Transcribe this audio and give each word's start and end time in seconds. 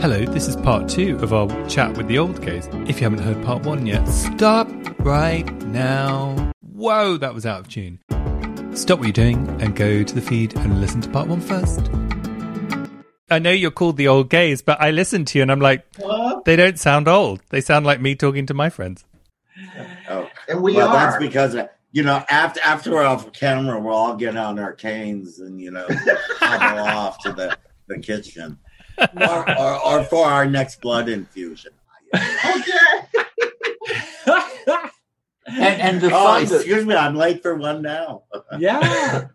Hello, 0.00 0.24
this 0.24 0.48
is 0.48 0.56
part 0.56 0.88
two 0.88 1.16
of 1.16 1.32
our 1.32 1.48
chat 1.68 1.96
with 1.96 2.08
the 2.08 2.18
old 2.18 2.40
gays. 2.42 2.66
If 2.88 3.00
you 3.00 3.04
haven't 3.08 3.18
heard 3.20 3.42
part 3.44 3.64
one 3.64 3.84
yet, 3.86 4.06
stop 4.06 4.68
right 5.00 5.44
now. 5.66 6.52
Whoa, 6.62 7.16
that 7.18 7.34
was 7.34 7.44
out 7.44 7.60
of 7.60 7.68
tune. 7.68 7.98
Stop 8.74 8.98
what 9.00 9.06
you're 9.06 9.12
doing 9.12 9.46
and 9.60 9.76
go 9.76 10.02
to 10.02 10.14
the 10.14 10.20
feed 10.22 10.56
and 10.56 10.80
listen 10.80 11.00
to 11.02 11.10
part 11.10 11.28
one 11.28 11.40
first. 11.40 11.90
I 13.30 13.38
know 13.38 13.50
you're 13.50 13.70
called 13.70 13.96
the 13.98 14.08
old 14.08 14.30
gays, 14.30 14.62
but 14.62 14.80
I 14.80 14.90
listen 14.90 15.24
to 15.26 15.38
you 15.38 15.42
and 15.42 15.52
I'm 15.52 15.60
like, 15.60 15.84
What? 15.98 16.44
they 16.44 16.56
don't 16.56 16.78
sound 16.78 17.06
old. 17.06 17.42
They 17.50 17.60
sound 17.60 17.84
like 17.84 18.00
me 18.00 18.14
talking 18.14 18.46
to 18.46 18.54
my 18.54 18.70
friends. 18.70 19.04
Oh, 20.08 20.28
And 20.48 20.62
we 20.62 20.74
well, 20.76 20.88
are. 20.88 20.94
that's 20.94 21.18
because 21.22 21.54
uh, 21.54 21.66
you 21.92 22.02
know 22.02 22.24
after 22.30 22.60
after 22.64 22.90
we're 22.92 23.04
off 23.04 23.32
camera, 23.32 23.78
we'll 23.78 23.94
all 23.94 24.16
get 24.16 24.36
on 24.36 24.58
our 24.58 24.72
canes 24.72 25.38
and 25.40 25.60
you 25.60 25.70
know 25.70 25.86
hobble 26.38 26.84
off 26.84 27.18
to 27.24 27.32
the 27.32 27.56
the 27.88 27.98
kitchen, 27.98 28.58
or, 29.20 29.58
or 29.58 29.86
or 29.86 30.04
for 30.04 30.26
our 30.26 30.46
next 30.46 30.80
blood 30.80 31.08
infusion. 31.08 31.72
okay. 32.14 32.76
And, 35.46 35.80
and 35.82 36.00
the 36.00 36.08
Oh, 36.08 36.24
fun, 36.24 36.42
excuse 36.42 36.86
me, 36.86 36.94
I'm 36.94 37.16
late 37.16 37.42
for 37.42 37.56
one 37.56 37.82
now. 37.82 38.22
yeah. 38.58 39.26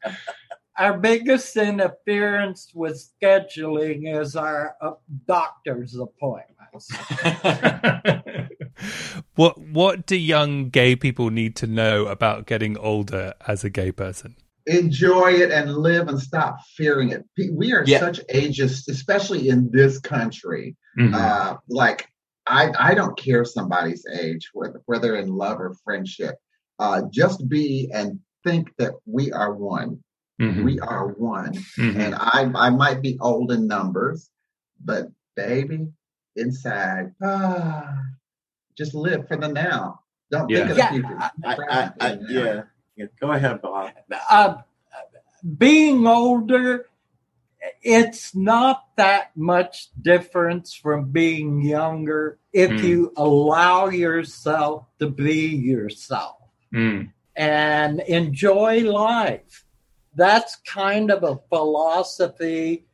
Our 0.77 0.97
biggest 0.97 1.55
interference 1.57 2.71
with 2.73 3.01
scheduling 3.21 4.13
is 4.19 4.35
our 4.35 4.75
uh, 4.81 4.91
doctor's 5.25 5.95
appointments. 5.95 6.85
what 9.35 9.57
what 9.57 10.05
do 10.05 10.17
young 10.17 10.69
gay 10.69 10.95
people 10.97 11.29
need 11.29 11.55
to 11.57 11.67
know 11.67 12.07
about 12.07 12.45
getting 12.45 12.77
older 12.77 13.33
as 13.47 13.63
a 13.63 13.69
gay 13.69 13.91
person? 13.91 14.35
Enjoy 14.67 15.31
it 15.33 15.51
and 15.51 15.75
live 15.77 16.07
and 16.07 16.19
stop 16.19 16.57
fearing 16.75 17.09
it. 17.09 17.23
We 17.51 17.71
are 17.73 17.83
Yeah. 17.85 17.99
such 17.99 18.19
ages, 18.29 18.87
especially 18.89 19.49
in 19.49 19.69
this 19.71 19.99
country. 19.99 20.75
Mm-hmm. 20.99 21.13
Uh, 21.13 21.57
like 21.69 22.07
I, 22.47 22.71
I 22.77 22.93
don't 22.93 23.17
care 23.17 23.43
somebody's 23.45 24.05
age, 24.19 24.49
whether 24.53 24.81
whether 24.85 25.15
in 25.15 25.29
love 25.29 25.59
or 25.59 25.75
friendship. 25.83 26.35
Uh, 26.79 27.03
just 27.11 27.47
be 27.47 27.89
and 27.93 28.19
think 28.43 28.71
that 28.77 28.93
we 29.05 29.31
are 29.31 29.53
one. 29.53 30.03
Mhm. 30.41 30.63
We 30.65 30.79
are 30.79 31.07
one. 31.07 31.53
Mhm. 31.77 31.95
And 31.95 32.15
I, 32.15 32.51
I 32.55 32.69
might 32.69 33.01
be 33.01 33.17
old 33.21 33.51
in 33.51 33.67
numbers, 33.67 34.29
but 34.83 35.07
baby, 35.35 35.87
inside, 36.35 37.13
ah, 37.23 37.97
just 38.77 38.93
live 38.93 39.27
for 39.27 39.37
the 39.37 39.47
now. 39.47 39.99
Don't 40.31 40.47
think 40.49 40.69
of 40.69 40.77
Yeah. 40.77 40.91
the 40.91 40.95
future. 40.99 41.17
I, 41.19 41.31
I, 41.45 41.91
I, 42.01 42.17
yeah, 42.29 42.61
yeah. 42.95 43.05
Go 43.19 43.31
ahead, 43.31 43.61
Bob. 43.61 43.91
Uh, 44.29 44.55
being 45.57 46.07
older, 46.07 46.87
it's 47.81 48.35
not 48.35 48.85
that 48.95 49.35
much 49.35 49.89
difference 50.01 50.73
from 50.73 51.11
being 51.11 51.61
younger 51.61 52.37
if 52.53 52.71
Mm. 52.71 52.83
you 52.83 53.13
allow 53.17 53.87
yourself 53.89 54.85
to 54.99 55.09
be 55.09 55.47
yourself 55.55 56.37
Mm. 56.73 57.11
and 57.35 57.99
enjoy 58.01 58.81
life. 58.81 59.65
That's 60.15 60.55
kind 60.57 61.11
of 61.11 61.23
a 61.23 61.39
philosophy 61.49 62.85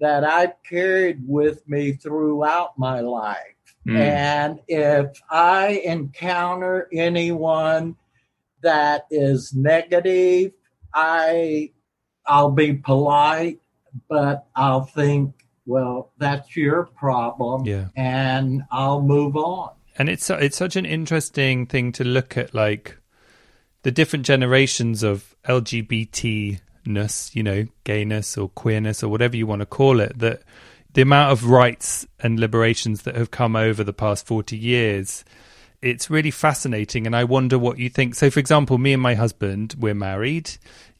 that 0.00 0.24
I've 0.24 0.62
carried 0.62 1.26
with 1.26 1.66
me 1.68 1.92
throughout 1.92 2.78
my 2.78 3.00
life. 3.00 3.54
Mm. 3.86 3.96
And 3.98 4.60
if 4.68 5.22
I 5.30 5.80
encounter 5.84 6.88
anyone 6.92 7.96
that 8.62 9.06
is 9.10 9.52
negative, 9.54 10.52
I 10.94 11.72
I'll 12.26 12.50
be 12.50 12.72
polite, 12.74 13.60
but 14.08 14.46
I'll 14.56 14.84
think, 14.84 15.34
well, 15.66 16.12
that's 16.18 16.56
your 16.56 16.84
problem, 16.84 17.64
Yeah. 17.66 17.88
and 17.96 18.62
I'll 18.70 19.02
move 19.02 19.36
on. 19.36 19.70
and 19.98 20.08
it's 20.08 20.28
it's 20.30 20.56
such 20.56 20.76
an 20.76 20.84
interesting 20.84 21.66
thing 21.66 21.90
to 21.92 22.04
look 22.04 22.36
at 22.36 22.54
like 22.54 22.98
the 23.82 23.90
different 23.90 24.26
generations 24.26 25.02
of 25.02 25.34
LGBTness, 25.48 27.34
you 27.34 27.42
know, 27.42 27.66
gayness 27.84 28.36
or 28.36 28.48
queerness 28.50 29.02
or 29.02 29.08
whatever 29.08 29.36
you 29.36 29.46
want 29.46 29.60
to 29.60 29.66
call 29.66 30.00
it, 30.00 30.18
that 30.18 30.42
the 30.94 31.02
amount 31.02 31.32
of 31.32 31.44
rights 31.48 32.06
and 32.20 32.40
liberations 32.40 33.02
that 33.02 33.14
have 33.16 33.30
come 33.30 33.54
over 33.56 33.84
the 33.84 33.92
past 33.92 34.26
40 34.26 34.56
years, 34.56 35.24
it's 35.82 36.10
really 36.10 36.30
fascinating. 36.30 37.06
And 37.06 37.14
I 37.16 37.24
wonder 37.24 37.58
what 37.58 37.78
you 37.78 37.88
think. 37.88 38.14
So, 38.14 38.30
for 38.30 38.40
example, 38.40 38.78
me 38.78 38.92
and 38.92 39.02
my 39.02 39.14
husband, 39.14 39.74
we're 39.78 39.94
married. 39.94 40.50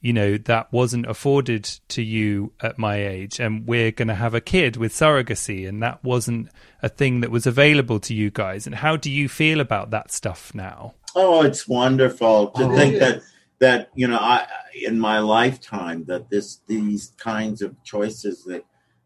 You 0.00 0.12
know, 0.12 0.36
that 0.38 0.72
wasn't 0.72 1.06
afforded 1.06 1.64
to 1.88 2.02
you 2.02 2.52
at 2.60 2.78
my 2.78 3.04
age. 3.04 3.40
And 3.40 3.66
we're 3.66 3.90
going 3.90 4.08
to 4.08 4.14
have 4.14 4.34
a 4.34 4.40
kid 4.40 4.76
with 4.76 4.92
surrogacy. 4.92 5.68
And 5.68 5.82
that 5.82 6.04
wasn't 6.04 6.48
a 6.82 6.88
thing 6.88 7.20
that 7.22 7.30
was 7.30 7.46
available 7.46 7.98
to 8.00 8.14
you 8.14 8.30
guys. 8.30 8.66
And 8.66 8.76
how 8.76 8.96
do 8.96 9.10
you 9.10 9.28
feel 9.28 9.60
about 9.60 9.90
that 9.90 10.12
stuff 10.12 10.54
now? 10.54 10.94
Oh, 11.14 11.42
it's 11.42 11.66
wonderful 11.66 12.48
to 12.48 12.64
Oh, 12.64 12.76
think 12.76 12.94
it 12.94 13.00
that 13.00 13.16
is. 13.16 13.32
that 13.60 13.90
you 13.94 14.06
know, 14.06 14.18
I 14.18 14.46
in 14.86 15.00
my 15.00 15.18
lifetime 15.20 16.04
that 16.08 16.28
this 16.30 16.60
these 16.68 17.12
kinds 17.18 17.62
of 17.62 17.74
choices 17.82 18.44
that 18.44 18.64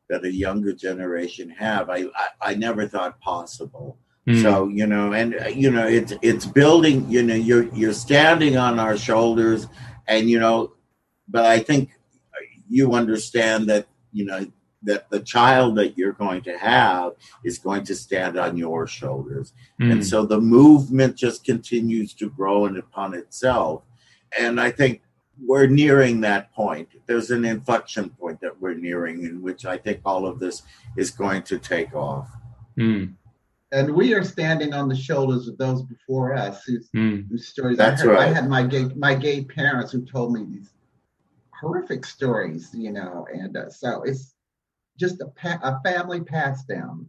that 0.09 0.25
a 0.25 0.33
younger 0.33 0.73
generation 0.73 1.51
have, 1.51 1.89
I 1.89 2.07
I, 2.17 2.29
I 2.51 2.55
never 2.57 2.89
thought 2.89 3.21
possible. 3.21 3.97
Hmm. 4.37 4.43
So 4.43 4.69
you 4.69 4.87
know, 4.87 5.13
and 5.13 5.35
uh, 5.35 5.49
you 5.49 5.71
know, 5.71 5.87
it's 5.87 6.13
it's 6.23 6.47
building. 6.47 7.09
You 7.11 7.23
know, 7.23 7.35
you're 7.35 7.69
you're 7.75 7.93
standing 7.95 8.57
on 8.57 8.79
our 8.79 8.97
shoulders, 8.97 9.67
and 10.07 10.29
you 10.29 10.39
know, 10.39 10.73
but 11.29 11.47
I 11.47 11.59
think 11.61 11.91
you 12.69 12.95
understand 12.95 13.69
that 13.69 13.87
you 14.13 14.25
know 14.25 14.47
that 14.83 15.11
the 15.11 15.21
child 15.21 15.77
that 15.77 15.99
you're 15.99 16.13
going 16.13 16.43
to 16.43 16.57
have 16.57 17.13
is 17.45 17.59
going 17.59 17.85
to 17.85 17.95
stand 17.95 18.39
on 18.39 18.57
your 18.57 18.87
shoulders, 18.87 19.53
Mm. 19.81 19.93
and 19.93 20.07
so 20.07 20.25
the 20.27 20.41
movement 20.41 21.17
just 21.17 21.45
continues 21.45 22.15
to 22.15 22.31
grow 22.31 22.67
and 22.67 22.77
upon 22.77 23.15
itself. 23.15 23.83
And 24.39 24.61
I 24.61 24.71
think 24.71 25.03
we're 25.47 25.67
nearing 25.67 26.21
that 26.21 26.53
point. 26.53 26.89
There's 27.07 27.31
an 27.31 27.45
inflection 27.45 28.11
point 28.11 28.41
that 28.43 28.61
we're 28.61 28.75
nearing, 28.75 29.25
in 29.25 29.43
which 29.43 29.65
I 29.65 29.77
think 29.79 30.01
all 30.05 30.27
of 30.27 30.39
this 30.39 30.63
is 30.97 31.11
going 31.11 31.43
to 31.45 31.59
take 31.59 31.95
off. 31.95 32.29
Mm. 32.79 33.15
And 33.73 33.95
we 33.95 34.15
are 34.15 34.25
standing 34.25 34.73
on 34.75 34.89
the 34.89 34.97
shoulders 34.97 35.47
of 35.49 35.57
those 35.59 35.83
before 35.83 36.35
us 36.35 36.65
whose, 36.65 36.89
Mm. 36.95 37.29
whose 37.29 37.49
stories 37.49 37.79
That's 37.79 38.03
I 38.03 38.07
heard. 38.07 38.19
I 38.19 38.27
had 38.27 38.49
my 38.49 38.63
gay 38.65 38.85
my 38.97 39.15
gay 39.15 39.45
parents 39.45 39.93
who 39.93 40.05
told 40.05 40.33
me 40.33 40.45
these 40.45 40.73
horrific 41.61 42.05
stories, 42.07 42.71
you 42.75 42.91
know, 42.93 43.27
and 43.33 43.57
uh, 43.57 43.69
so 43.71 44.03
it's 44.03 44.35
just 44.99 45.21
a, 45.21 45.27
pa- 45.27 45.61
a 45.63 45.81
family 45.89 46.21
pass 46.21 46.65
down, 46.65 47.07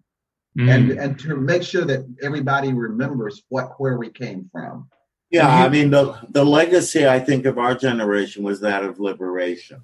Mm. 0.57 0.69
and 0.75 0.91
and 0.99 1.19
to 1.19 1.37
make 1.37 1.63
sure 1.63 1.85
that 1.85 2.05
everybody 2.21 2.73
remembers 2.73 3.41
what 3.47 3.79
where 3.79 3.97
we 3.97 4.09
came 4.09 4.49
from. 4.51 4.89
Yeah, 5.29 5.47
I 5.47 5.69
mean 5.69 5.91
the 5.91 6.19
the 6.29 6.43
legacy 6.43 7.07
I 7.07 7.19
think 7.21 7.45
of 7.45 7.57
our 7.57 7.73
generation 7.73 8.43
was 8.43 8.59
that 8.59 8.83
of 8.83 8.99
liberation. 8.99 9.81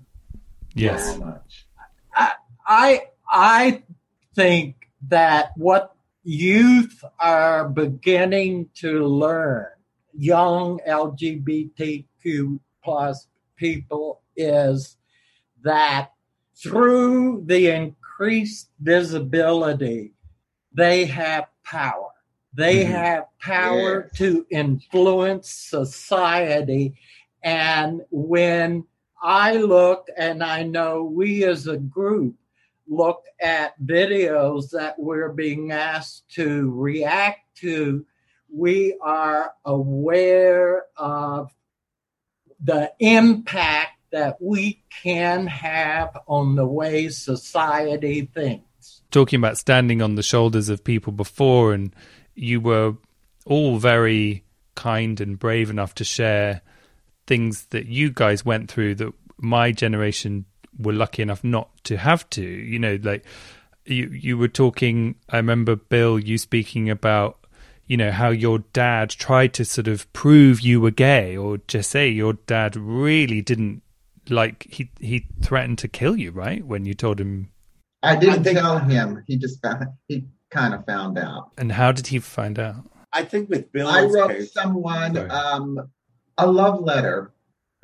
yes. 0.75 1.13
So 1.13 1.19
much. 1.19 1.65
I 2.67 3.03
I 3.31 3.83
think 4.35 4.75
that 5.07 5.51
what 5.55 5.95
youth 6.27 7.05
are 7.21 7.69
beginning 7.69 8.69
to 8.75 9.05
learn, 9.05 9.67
young 10.13 10.77
LGBTQ 10.85 12.59
plus 12.83 13.27
people, 13.55 14.21
is 14.35 14.97
that 15.63 16.11
through 16.53 17.43
the 17.45 17.67
increased 17.67 18.69
visibility, 18.81 20.11
they 20.73 21.05
have 21.05 21.47
power. 21.63 22.09
They 22.53 22.83
mm-hmm. 22.83 22.91
have 22.91 23.25
power 23.39 24.09
yes. 24.09 24.17
to 24.17 24.45
influence 24.49 25.49
society. 25.49 26.95
And 27.41 28.01
when 28.11 28.83
I 29.23 29.53
look 29.53 30.07
and 30.17 30.43
I 30.43 30.63
know 30.63 31.03
we 31.03 31.45
as 31.45 31.67
a 31.67 31.77
group 31.77 32.35
look 32.87 33.23
at 33.39 33.79
videos 33.83 34.71
that 34.71 34.95
we're 34.97 35.31
being 35.31 35.71
asked 35.71 36.29
to 36.35 36.71
react 36.71 37.57
to, 37.57 38.05
we 38.53 38.97
are 39.01 39.51
aware 39.65 40.85
of 40.95 41.51
the 42.63 42.91
impact 42.99 43.91
that 44.11 44.37
we 44.41 44.81
can 44.89 45.47
have 45.47 46.17
on 46.27 46.55
the 46.55 46.65
way 46.65 47.09
society 47.09 48.29
thinks. 48.33 49.01
Talking 49.11 49.37
about 49.37 49.57
standing 49.57 50.01
on 50.01 50.15
the 50.15 50.23
shoulders 50.23 50.69
of 50.69 50.83
people 50.83 51.11
before, 51.11 51.73
and 51.73 51.93
you 52.35 52.61
were 52.61 52.95
all 53.45 53.77
very 53.77 54.43
kind 54.75 55.19
and 55.19 55.39
brave 55.39 55.69
enough 55.69 55.95
to 55.95 56.03
share 56.03 56.61
things 57.25 57.65
that 57.67 57.87
you 57.87 58.11
guys 58.11 58.45
went 58.45 58.71
through 58.71 58.95
that 58.95 59.13
my 59.37 59.71
generation 59.71 60.45
were 60.79 60.93
lucky 60.93 61.21
enough 61.21 61.43
not 61.43 61.69
to 61.85 61.97
have 61.97 62.29
to. 62.31 62.43
You 62.43 62.79
know, 62.79 62.99
like 63.01 63.25
you 63.85 64.07
you 64.09 64.37
were 64.37 64.47
talking. 64.47 65.15
I 65.29 65.37
remember 65.37 65.75
Bill, 65.75 66.19
you 66.19 66.37
speaking 66.37 66.89
about 66.89 67.45
you 67.87 67.97
know 67.97 68.11
how 68.11 68.29
your 68.29 68.59
dad 68.73 69.09
tried 69.09 69.53
to 69.55 69.65
sort 69.65 69.87
of 69.87 70.11
prove 70.13 70.61
you 70.61 70.81
were 70.81 70.91
gay, 70.91 71.37
or 71.37 71.59
just 71.67 71.91
say 71.91 72.09
your 72.09 72.33
dad 72.33 72.75
really 72.75 73.41
didn't 73.41 73.81
like 74.29 74.67
he 74.69 74.91
he 74.99 75.27
threatened 75.41 75.77
to 75.79 75.87
kill 75.87 76.15
you, 76.17 76.31
right? 76.31 76.65
When 76.65 76.85
you 76.85 76.93
told 76.93 77.19
him, 77.19 77.51
I 78.03 78.15
didn't 78.15 78.39
I 78.39 78.43
think, 78.43 78.59
tell 78.59 78.79
him. 78.79 79.23
He 79.27 79.37
just 79.37 79.61
found 79.61 79.85
he 80.07 80.25
kind 80.51 80.73
of 80.73 80.85
found 80.85 81.17
out. 81.17 81.51
And 81.57 81.71
how 81.71 81.91
did 81.91 82.07
he 82.07 82.19
find 82.19 82.59
out? 82.59 82.89
I 83.13 83.23
think 83.23 83.49
with 83.49 83.71
Bill, 83.71 83.87
I 83.87 84.03
wrote 84.03 84.31
case, 84.31 84.53
someone 84.53 85.31
um, 85.31 85.89
a 86.37 86.45
love 86.45 86.81
letter 86.81 87.31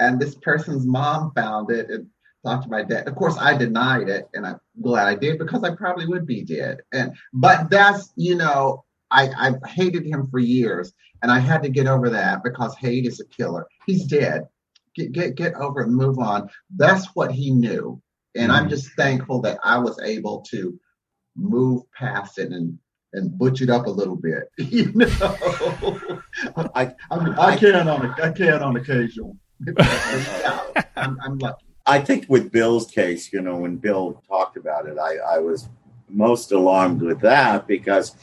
and 0.00 0.18
this 0.18 0.34
person's 0.34 0.86
mom 0.86 1.30
found 1.36 1.70
it 1.70 1.90
and 1.90 2.06
talked 2.44 2.64
to 2.64 2.70
my 2.70 2.82
dad. 2.82 3.06
Of 3.06 3.14
course, 3.14 3.36
I 3.38 3.56
denied 3.56 4.08
it, 4.08 4.28
and 4.34 4.46
I'm 4.46 4.58
glad 4.82 5.06
I 5.06 5.14
did 5.14 5.38
because 5.38 5.62
I 5.62 5.76
probably 5.76 6.06
would 6.06 6.26
be 6.26 6.42
dead. 6.42 6.78
And 6.92 7.14
but 7.32 7.70
that's 7.70 8.12
you 8.16 8.34
know, 8.34 8.84
I 9.10 9.28
I 9.28 9.68
hated 9.68 10.06
him 10.06 10.26
for 10.30 10.38
years, 10.38 10.92
and 11.22 11.30
I 11.30 11.38
had 11.38 11.62
to 11.62 11.68
get 11.68 11.86
over 11.86 12.10
that 12.10 12.42
because 12.42 12.74
hate 12.76 13.06
is 13.06 13.20
a 13.20 13.26
killer. 13.26 13.66
He's 13.86 14.06
dead. 14.06 14.48
Get 14.96 15.12
get 15.12 15.34
get 15.36 15.54
over 15.54 15.82
it 15.82 15.88
and 15.88 15.96
move 15.96 16.18
on. 16.18 16.48
That's 16.74 17.06
what 17.14 17.30
he 17.30 17.50
knew, 17.50 18.02
and 18.34 18.50
I'm 18.50 18.64
mm-hmm. 18.64 18.70
just 18.70 18.92
thankful 18.96 19.42
that 19.42 19.58
I 19.62 19.78
was 19.78 20.00
able 20.00 20.40
to 20.50 20.80
move 21.36 21.82
past 21.92 22.38
it 22.38 22.50
and 22.52 22.78
and 23.12 23.36
butch 23.36 23.60
it 23.60 23.70
up 23.70 23.86
a 23.86 23.90
little 23.90 24.16
bit. 24.16 24.44
You 24.58 24.92
know, 24.94 26.16
I 26.74 26.94
I, 27.10 27.52
I 27.52 27.56
can 27.56 27.86
on 27.86 28.14
I 28.20 28.32
can 28.32 28.62
on 28.62 28.76
occasion. 28.76 29.38
I'm, 30.96 31.18
I'm 31.22 31.38
lucky. 31.38 31.64
I 31.86 32.00
think 32.00 32.26
with 32.28 32.52
Bill's 32.52 32.90
case, 32.90 33.32
you 33.32 33.40
know, 33.40 33.56
when 33.56 33.76
Bill 33.76 34.22
talked 34.28 34.56
about 34.56 34.86
it, 34.86 34.98
I, 34.98 35.16
I 35.16 35.38
was 35.38 35.68
most 36.08 36.52
alarmed 36.52 37.02
with 37.02 37.20
that 37.20 37.66
because 37.66 38.14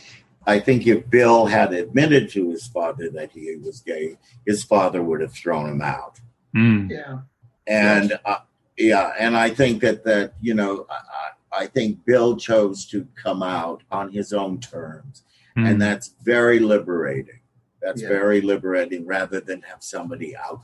I 0.45 0.60
think 0.60 0.88
if 0.88 1.10
Bill 1.10 1.45
had 1.45 1.74
admitted 1.74 2.30
to 2.31 2.50
his 2.50 2.68
father 2.68 3.10
that 3.10 3.31
he 3.31 3.56
was 3.57 3.81
gay, 3.81 4.18
his 4.45 4.63
father 4.63 5.04
would 5.04 5.19
have 5.22 5.34
thrown 5.34 5.69
him 5.69 5.81
out. 5.81 6.19
Mm. 6.56 6.89
Yeah. 6.89 7.19
And 7.68 8.12
yes. 8.12 8.19
uh, 8.24 8.38
yeah, 8.78 9.12
and 9.19 9.36
I 9.36 9.50
think 9.50 9.81
that 9.81 10.06
that 10.06 10.34
you 10.39 10.54
know, 10.54 10.86
I, 10.89 11.63
I, 11.63 11.68
think 11.68 12.06
Bill 12.06 12.38
chose 12.38 12.86
to 12.88 13.06
come 13.22 13.44
out 13.44 13.84
on 13.92 14.12
his 14.12 14.31
own 14.31 14.62
terms, 14.62 15.24
mm. 15.57 15.69
and 15.69 15.81
that's 15.81 16.13
very 16.24 16.60
liberating. 16.60 17.42
That's 17.81 18.01
yeah. 18.01 18.07
very 18.07 18.39
liberating, 18.39 19.06
rather 19.06 19.42
than 19.42 19.63
have 19.63 19.84
somebody 19.84 20.36
out 20.38 20.62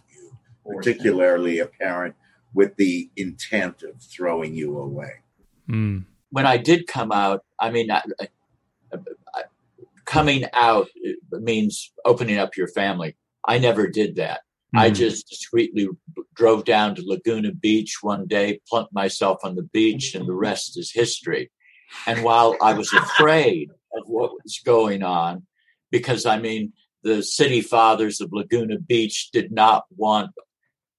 particularly 0.66 1.60
apparent 1.60 2.16
with 2.54 2.76
the 2.76 3.10
intent 3.16 3.84
of 3.84 4.02
throwing 4.02 4.54
you 4.54 4.78
away. 4.78 5.12
Mm. 5.70 6.06
When 6.30 6.46
I 6.46 6.58
did 6.58 6.88
come 6.88 7.12
out, 7.12 7.44
I 7.60 7.72
mean, 7.72 7.92
I, 7.92 8.02
I, 8.22 9.44
coming 10.06 10.46
out 10.54 10.90
means 11.32 11.92
opening 12.06 12.38
up 12.38 12.56
your 12.58 12.68
family. 12.68 13.16
I 13.46 13.58
never 13.60 13.88
did 13.88 14.16
that. 14.18 14.42
Mm. 14.76 14.80
I 14.80 14.90
just 14.90 15.30
discreetly 15.30 15.90
drove 16.36 16.66
down 16.66 16.96
to 16.96 17.04
Laguna 17.06 17.52
Beach 17.52 17.98
one 18.02 18.28
day, 18.28 18.60
plumped 18.68 18.94
myself 18.94 19.40
on 19.44 19.56
the 19.56 19.64
beach, 19.64 20.16
and 20.16 20.28
the 20.28 20.34
rest 20.34 20.78
is 20.78 20.92
history. 20.92 21.52
And 22.08 22.24
while 22.24 22.56
I 22.62 22.74
was 22.74 22.92
afraid 22.94 23.70
of 23.96 24.04
what 24.08 24.32
was 24.44 24.60
going 24.66 25.04
on, 25.04 25.46
because 25.92 26.26
I 26.26 26.40
mean, 26.40 26.74
the 27.04 27.22
city 27.22 27.62
fathers 27.62 28.22
of 28.22 28.32
Laguna 28.32 28.80
Beach 28.80 29.30
did 29.32 29.52
not 29.52 29.84
want 29.96 30.32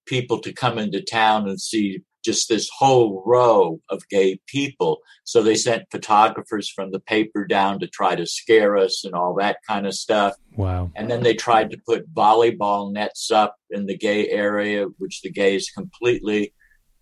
people 0.07 0.39
to 0.41 0.53
come 0.53 0.79
into 0.79 1.03
town 1.03 1.49
and 1.49 1.61
see 1.61 2.03
just 2.25 2.49
this 2.49 2.71
whole 2.77 3.23
row 3.27 3.81
of 3.91 4.09
gay 4.09 4.41
people. 4.47 5.01
So 5.25 5.43
they 5.43 5.55
sent 5.55 5.91
photographers 5.91 6.71
from 6.71 6.91
the 6.91 7.01
paper 7.01 7.47
down 7.47 7.81
to 7.81 7.87
try 7.87 8.17
to 8.17 8.27
scare 8.27 8.77
us 8.77 9.05
and 9.05 9.15
all 9.15 9.35
that 9.39 9.59
kind 9.69 9.87
of 9.87 9.95
stuff. 9.95 10.35
Wow. 10.57 10.91
And 10.97 11.11
then 11.11 11.23
they 11.23 11.35
tried 11.35 11.71
to 11.73 11.79
put 11.87 12.13
volleyball 12.13 12.93
nets 12.93 13.31
up 13.31 13.57
in 13.71 13.87
the 13.87 13.97
gay 13.97 14.29
area, 14.31 14.87
which 14.99 15.21
the 15.21 15.31
gays 15.31 15.71
completely 15.71 16.55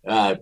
uh, 0.07 0.37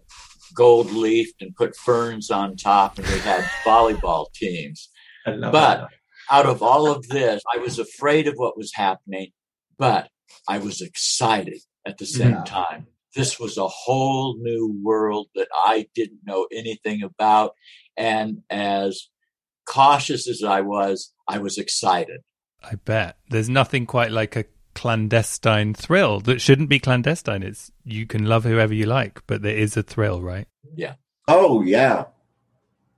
gold 0.55 0.91
leafed 0.91 1.43
and 1.43 1.55
put 1.55 1.77
ferns 1.77 2.31
on 2.31 2.57
top, 2.57 2.99
and 2.99 3.07
they 3.07 3.19
had 3.19 3.45
volleyball 3.65 4.33
teams. 4.33 4.89
But 5.27 5.53
that. 5.53 5.89
out 6.31 6.47
of 6.47 6.63
all 6.63 6.91
of 6.91 7.07
this, 7.09 7.43
I 7.55 7.59
was 7.59 7.79
afraid 7.79 8.27
of 8.27 8.35
what 8.37 8.57
was 8.57 8.73
happening, 8.75 9.29
but 9.79 10.09
I 10.49 10.59
was 10.59 10.81
excited 10.81 11.61
at 11.87 11.99
the 11.99 12.05
mm-hmm. 12.05 12.23
same 12.23 12.33
yeah. 12.33 12.45
time. 12.45 12.87
This 13.15 13.41
was 13.41 13.59
a 13.59 13.67
whole 13.67 14.37
new 14.39 14.79
world 14.83 15.29
that 15.35 15.49
I 15.53 15.89
didn't 15.95 16.21
know 16.25 16.47
anything 16.53 17.03
about. 17.03 17.55
And 17.97 18.43
as 18.49 19.09
cautious 19.67 20.29
as 20.29 20.43
I 20.45 20.61
was, 20.61 21.13
I 21.27 21.39
was 21.39 21.59
excited. 21.59 22.21
I 22.63 22.75
bet. 22.77 23.17
There's 23.29 23.49
nothing 23.49 23.87
quite 23.87 24.11
like 24.13 24.37
a 24.37 24.45
clandestine 24.75 25.75
thrill 25.75 26.21
that 26.21 26.41
shouldn't 26.41 26.69
be 26.69 26.79
clandestine. 26.79 27.43
It's 27.43 27.71
you 27.85 28.07
can 28.07 28.27
love 28.27 28.45
whoever 28.45 28.75
you 28.75 28.87
like, 28.87 29.21
but 29.27 29.43
there 29.43 29.57
is 29.57 29.77
a 29.77 29.83
thrill, 29.83 30.21
right? 30.23 30.47
Yeah. 30.75 30.95
Oh, 31.27 31.63
yeah. 31.63 32.07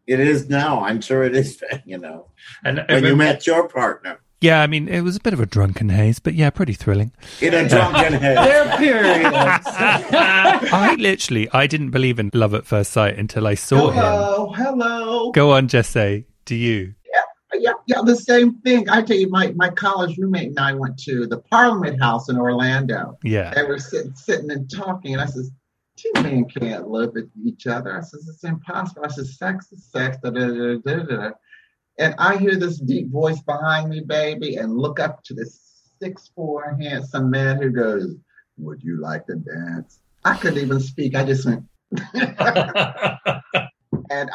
It 0.06 0.20
is 0.20 0.48
now. 0.48 0.84
I'm 0.84 1.00
sure 1.00 1.22
it 1.22 1.36
is, 1.36 1.62
you 1.84 1.98
know. 1.98 2.28
And 2.64 2.84
when 2.88 3.04
you 3.04 3.16
met 3.16 3.46
your 3.46 3.68
partner. 3.68 4.20
Yeah, 4.42 4.60
I 4.60 4.66
mean, 4.66 4.88
it 4.88 5.02
was 5.02 5.14
a 5.14 5.20
bit 5.20 5.32
of 5.32 5.38
a 5.38 5.46
drunken 5.46 5.88
haze, 5.90 6.18
but 6.18 6.34
yeah, 6.34 6.50
pretty 6.50 6.72
thrilling. 6.72 7.12
In 7.40 7.54
a 7.54 7.68
drunken 7.68 8.12
haze. 8.20 8.36
There 8.36 8.76
periods. 8.76 9.24
I 9.30 10.96
literally, 10.98 11.48
I 11.52 11.68
didn't 11.68 11.90
believe 11.90 12.18
in 12.18 12.28
love 12.34 12.52
at 12.52 12.66
first 12.66 12.90
sight 12.90 13.16
until 13.16 13.46
I 13.46 13.54
saw 13.54 13.92
hello, 13.92 14.52
him. 14.52 14.64
Hello, 14.64 14.80
hello. 14.80 15.30
Go 15.30 15.52
on, 15.52 15.68
Jesse. 15.68 16.26
Do 16.44 16.56
you? 16.56 16.92
Yeah, 17.14 17.60
yeah, 17.60 17.72
yeah. 17.86 18.02
The 18.04 18.16
same 18.16 18.54
thing. 18.62 18.90
I 18.90 19.02
tell 19.02 19.16
you, 19.16 19.30
my 19.30 19.52
my 19.54 19.70
college 19.70 20.18
roommate 20.18 20.48
and 20.48 20.58
I 20.58 20.72
went 20.72 20.98
to 21.04 21.28
the 21.28 21.38
Parliament 21.38 22.02
House 22.02 22.28
in 22.28 22.36
Orlando. 22.36 23.16
Yeah, 23.22 23.52
and 23.56 23.68
we're 23.68 23.78
sitting, 23.78 24.12
sitting 24.16 24.50
and 24.50 24.68
talking, 24.68 25.12
and 25.12 25.22
I 25.22 25.26
says, 25.26 25.52
two 25.96 26.10
men 26.20 26.46
can't 26.46 26.88
live 26.88 27.12
with 27.14 27.30
each 27.44 27.68
other. 27.68 27.96
I 27.96 28.00
says, 28.00 28.28
it's 28.28 28.42
impossible. 28.42 29.04
I 29.04 29.08
says, 29.08 29.38
sex 29.38 29.70
is 29.70 29.84
sex. 29.84 30.16
Da, 30.20 30.30
da, 30.30 30.48
da, 30.48 30.76
da, 30.78 31.02
da. 31.04 31.30
And 32.02 32.16
I 32.18 32.36
hear 32.36 32.56
this 32.56 32.78
deep 32.80 33.12
voice 33.12 33.40
behind 33.42 33.88
me, 33.88 34.00
baby, 34.00 34.56
and 34.56 34.76
look 34.76 34.98
up 34.98 35.22
to 35.22 35.34
this 35.34 35.60
six 36.00 36.32
four 36.34 36.76
handsome 36.80 37.30
man 37.30 37.62
who 37.62 37.70
goes, 37.70 38.16
Would 38.56 38.82
you 38.82 39.00
like 39.00 39.24
to 39.26 39.36
dance? 39.36 40.00
I 40.24 40.36
couldn't 40.36 40.64
even 40.64 40.80
speak. 40.80 41.14
I 41.14 41.24
just 41.24 41.46
went. 41.46 41.62
and 42.14 42.30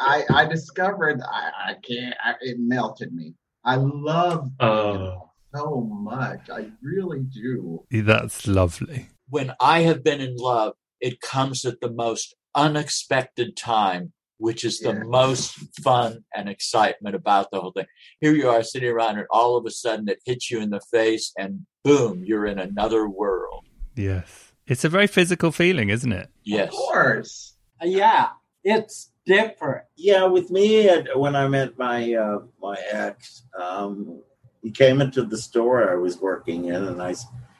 I, 0.00 0.24
I 0.34 0.46
discovered 0.48 1.20
I, 1.20 1.50
I 1.66 1.74
can't, 1.86 2.14
I, 2.24 2.36
it 2.40 2.56
melted 2.58 3.12
me. 3.12 3.34
I 3.66 3.74
love 3.76 4.48
oh. 4.60 5.28
so 5.54 5.86
much. 5.90 6.48
I 6.48 6.70
really 6.80 7.20
do. 7.20 7.84
That's 7.90 8.46
lovely. 8.46 9.10
When 9.28 9.52
I 9.60 9.80
have 9.80 10.02
been 10.02 10.22
in 10.22 10.36
love, 10.36 10.72
it 11.02 11.20
comes 11.20 11.66
at 11.66 11.82
the 11.82 11.90
most 11.90 12.34
unexpected 12.54 13.58
time 13.58 14.14
which 14.38 14.64
is 14.64 14.80
the 14.80 14.92
yeah. 14.92 15.02
most 15.04 15.54
fun 15.82 16.24
and 16.34 16.48
excitement 16.48 17.14
about 17.14 17.50
the 17.50 17.60
whole 17.60 17.72
thing. 17.72 17.86
Here 18.20 18.32
you 18.32 18.48
are 18.48 18.62
sitting 18.62 18.90
around, 18.90 19.18
and 19.18 19.26
all 19.30 19.56
of 19.56 19.66
a 19.66 19.70
sudden 19.70 20.08
it 20.08 20.20
hits 20.24 20.50
you 20.50 20.60
in 20.60 20.70
the 20.70 20.80
face, 20.90 21.32
and 21.38 21.66
boom, 21.84 22.24
you're 22.24 22.46
in 22.46 22.58
another 22.58 23.08
world. 23.08 23.66
Yes. 23.94 24.52
It's 24.66 24.84
a 24.84 24.88
very 24.88 25.06
physical 25.06 25.50
feeling, 25.50 25.88
isn't 25.88 26.12
it? 26.12 26.28
Yes. 26.44 26.68
Of 26.68 26.74
course. 26.74 27.56
Uh, 27.82 27.86
yeah. 27.86 28.28
It's 28.64 29.10
different. 29.24 29.84
Yeah, 29.96 30.24
with 30.24 30.50
me, 30.50 30.88
when 31.14 31.36
I 31.36 31.46
met 31.48 31.78
my 31.78 32.14
uh, 32.14 32.40
my 32.60 32.76
ex, 32.90 33.44
um, 33.58 34.20
he 34.62 34.70
came 34.70 35.00
into 35.00 35.22
the 35.22 35.38
store 35.38 35.90
I 35.90 35.94
was 35.94 36.18
working 36.18 36.66
in, 36.66 36.84
and 36.84 37.00
I 37.00 37.14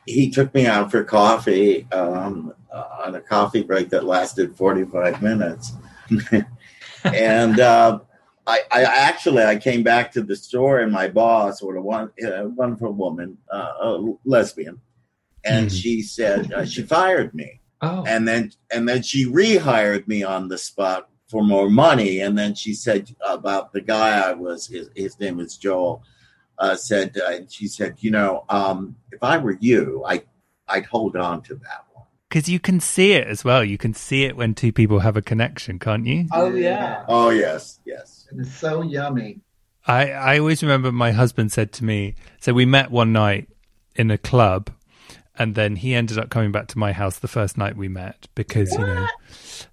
he 0.06 0.30
took 0.30 0.52
me 0.54 0.66
out 0.66 0.90
for 0.90 1.04
coffee 1.04 1.86
um, 1.92 2.52
uh, 2.72 3.04
on 3.06 3.14
a 3.14 3.20
coffee 3.20 3.62
break 3.62 3.90
that 3.90 4.04
lasted 4.04 4.56
forty 4.56 4.84
five 4.84 5.22
minutes, 5.22 5.72
and. 7.04 7.60
Uh, 7.60 8.00
I, 8.46 8.62
I, 8.72 8.82
actually 8.84 9.42
I 9.42 9.56
came 9.56 9.82
back 9.82 10.10
to 10.12 10.22
the 10.22 10.34
store 10.34 10.78
and 10.78 10.90
my 10.90 11.06
boss, 11.06 11.60
or 11.60 11.76
a 11.76 11.82
one, 11.82 12.10
a 12.24 12.48
wonderful 12.48 12.94
woman, 12.94 13.36
uh, 13.52 13.72
a 13.78 14.14
lesbian, 14.24 14.80
and 15.44 15.68
mm. 15.68 15.82
she 15.82 16.00
said 16.00 16.50
uh, 16.54 16.64
she 16.64 16.82
fired 16.82 17.34
me. 17.34 17.60
Oh. 17.82 18.04
And 18.06 18.26
then 18.26 18.52
and 18.72 18.88
then 18.88 19.02
she 19.02 19.26
rehired 19.26 20.08
me 20.08 20.22
on 20.22 20.48
the 20.48 20.58
spot 20.58 21.08
for 21.28 21.44
more 21.44 21.70
money. 21.70 22.20
And 22.20 22.36
then 22.36 22.54
she 22.54 22.74
said 22.74 23.14
about 23.26 23.72
the 23.72 23.80
guy 23.80 24.18
I 24.18 24.32
was, 24.32 24.66
his, 24.66 24.88
his 24.96 25.20
name 25.20 25.40
is 25.40 25.56
Joel. 25.56 26.02
Uh, 26.58 26.74
said 26.74 27.16
uh, 27.18 27.40
she 27.48 27.68
said, 27.68 27.96
you 27.98 28.10
know, 28.10 28.44
um, 28.48 28.96
if 29.12 29.22
I 29.22 29.38
were 29.38 29.56
you, 29.60 30.02
I 30.06 30.24
I'd 30.66 30.86
hold 30.86 31.16
on 31.16 31.42
to 31.42 31.54
that 31.54 31.84
because 32.28 32.48
you 32.48 32.60
can 32.60 32.80
see 32.80 33.12
it 33.12 33.26
as 33.26 33.44
well. 33.44 33.64
You 33.64 33.78
can 33.78 33.94
see 33.94 34.24
it 34.24 34.36
when 34.36 34.54
two 34.54 34.72
people 34.72 35.00
have 35.00 35.16
a 35.16 35.22
connection, 35.22 35.78
can't 35.78 36.06
you? 36.06 36.26
Oh 36.32 36.54
yeah. 36.54 37.04
Oh 37.08 37.30
yes, 37.30 37.80
yes. 37.84 38.26
And 38.30 38.40
It's 38.40 38.54
so 38.54 38.82
yummy. 38.82 39.40
I 39.86 40.10
I 40.10 40.38
always 40.38 40.62
remember 40.62 40.92
my 40.92 41.12
husband 41.12 41.52
said 41.52 41.72
to 41.74 41.84
me. 41.84 42.14
So 42.40 42.52
we 42.52 42.66
met 42.66 42.90
one 42.90 43.12
night 43.12 43.48
in 43.96 44.10
a 44.10 44.18
club, 44.18 44.70
and 45.38 45.54
then 45.54 45.76
he 45.76 45.94
ended 45.94 46.18
up 46.18 46.30
coming 46.30 46.52
back 46.52 46.68
to 46.68 46.78
my 46.78 46.92
house 46.92 47.18
the 47.18 47.28
first 47.28 47.56
night 47.56 47.76
we 47.76 47.88
met 47.88 48.28
because 48.34 48.70
what? 48.70 48.80
you 48.80 48.86
know 48.86 49.06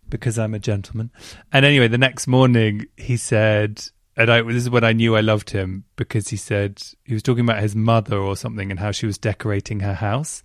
because 0.10 0.40
I'm 0.40 0.54
a 0.54 0.60
gentleman. 0.60 1.12
And 1.52 1.66
anyway, 1.66 1.88
the 1.88 1.98
next 1.98 2.28
morning 2.28 2.86
he 2.96 3.18
said, 3.18 3.84
and 4.16 4.32
I, 4.32 4.42
this 4.42 4.64
is 4.64 4.70
when 4.70 4.84
I 4.84 4.94
knew 4.94 5.16
I 5.16 5.22
loved 5.22 5.50
him 5.50 5.84
because 5.96 6.30
he 6.30 6.38
said 6.38 6.82
he 7.04 7.14
was 7.14 7.24
talking 7.24 7.44
about 7.44 7.62
his 7.62 7.76
mother 7.76 8.18
or 8.18 8.36
something 8.38 8.72
and 8.72 8.80
how 8.80 8.92
she 8.92 9.06
was 9.06 9.18
decorating 9.18 9.82
her 9.82 9.96
house. 9.96 10.44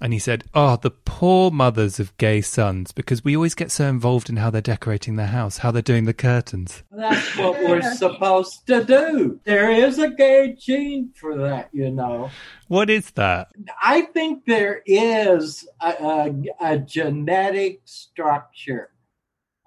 And 0.00 0.12
he 0.12 0.18
said, 0.18 0.44
Oh, 0.54 0.76
the 0.76 0.90
poor 0.90 1.50
mothers 1.50 2.00
of 2.00 2.16
gay 2.16 2.40
sons, 2.40 2.92
because 2.92 3.24
we 3.24 3.36
always 3.36 3.54
get 3.54 3.70
so 3.70 3.88
involved 3.88 4.28
in 4.28 4.36
how 4.36 4.50
they're 4.50 4.60
decorating 4.60 5.16
their 5.16 5.28
house, 5.28 5.58
how 5.58 5.70
they're 5.70 5.82
doing 5.82 6.04
the 6.04 6.14
curtains. 6.14 6.82
That's 6.90 7.36
what 7.36 7.60
we're 7.60 7.82
supposed 7.94 8.66
to 8.66 8.84
do. 8.84 9.40
There 9.44 9.70
is 9.70 9.98
a 9.98 10.10
gay 10.10 10.56
gene 10.58 11.12
for 11.14 11.36
that, 11.36 11.70
you 11.72 11.90
know. 11.90 12.30
What 12.68 12.90
is 12.90 13.12
that? 13.12 13.48
I 13.80 14.02
think 14.02 14.44
there 14.46 14.82
is 14.84 15.66
a, 15.80 15.88
a, 15.88 16.34
a 16.60 16.78
genetic 16.78 17.82
structure 17.84 18.90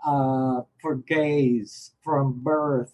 uh, 0.06 0.62
for 0.82 0.96
gays 0.96 1.92
from 2.04 2.42
birth 2.44 2.94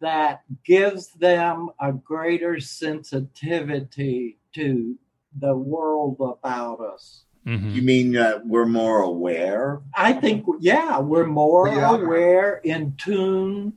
that 0.00 0.42
gives 0.64 1.08
them 1.12 1.68
a 1.80 1.92
greater 1.92 2.60
sensitivity 2.60 4.38
to 4.54 4.98
the 5.38 5.56
world 5.56 6.16
about 6.20 6.80
us. 6.80 7.24
Mm-hmm. 7.46 7.70
You 7.70 7.82
mean 7.82 8.16
uh, 8.16 8.40
we're 8.44 8.66
more 8.66 9.02
aware? 9.02 9.80
I 9.94 10.12
think, 10.12 10.46
yeah, 10.60 11.00
we're 11.00 11.26
more 11.26 11.70
we 11.70 11.78
aware, 11.78 12.60
in 12.62 12.94
tune, 12.96 13.74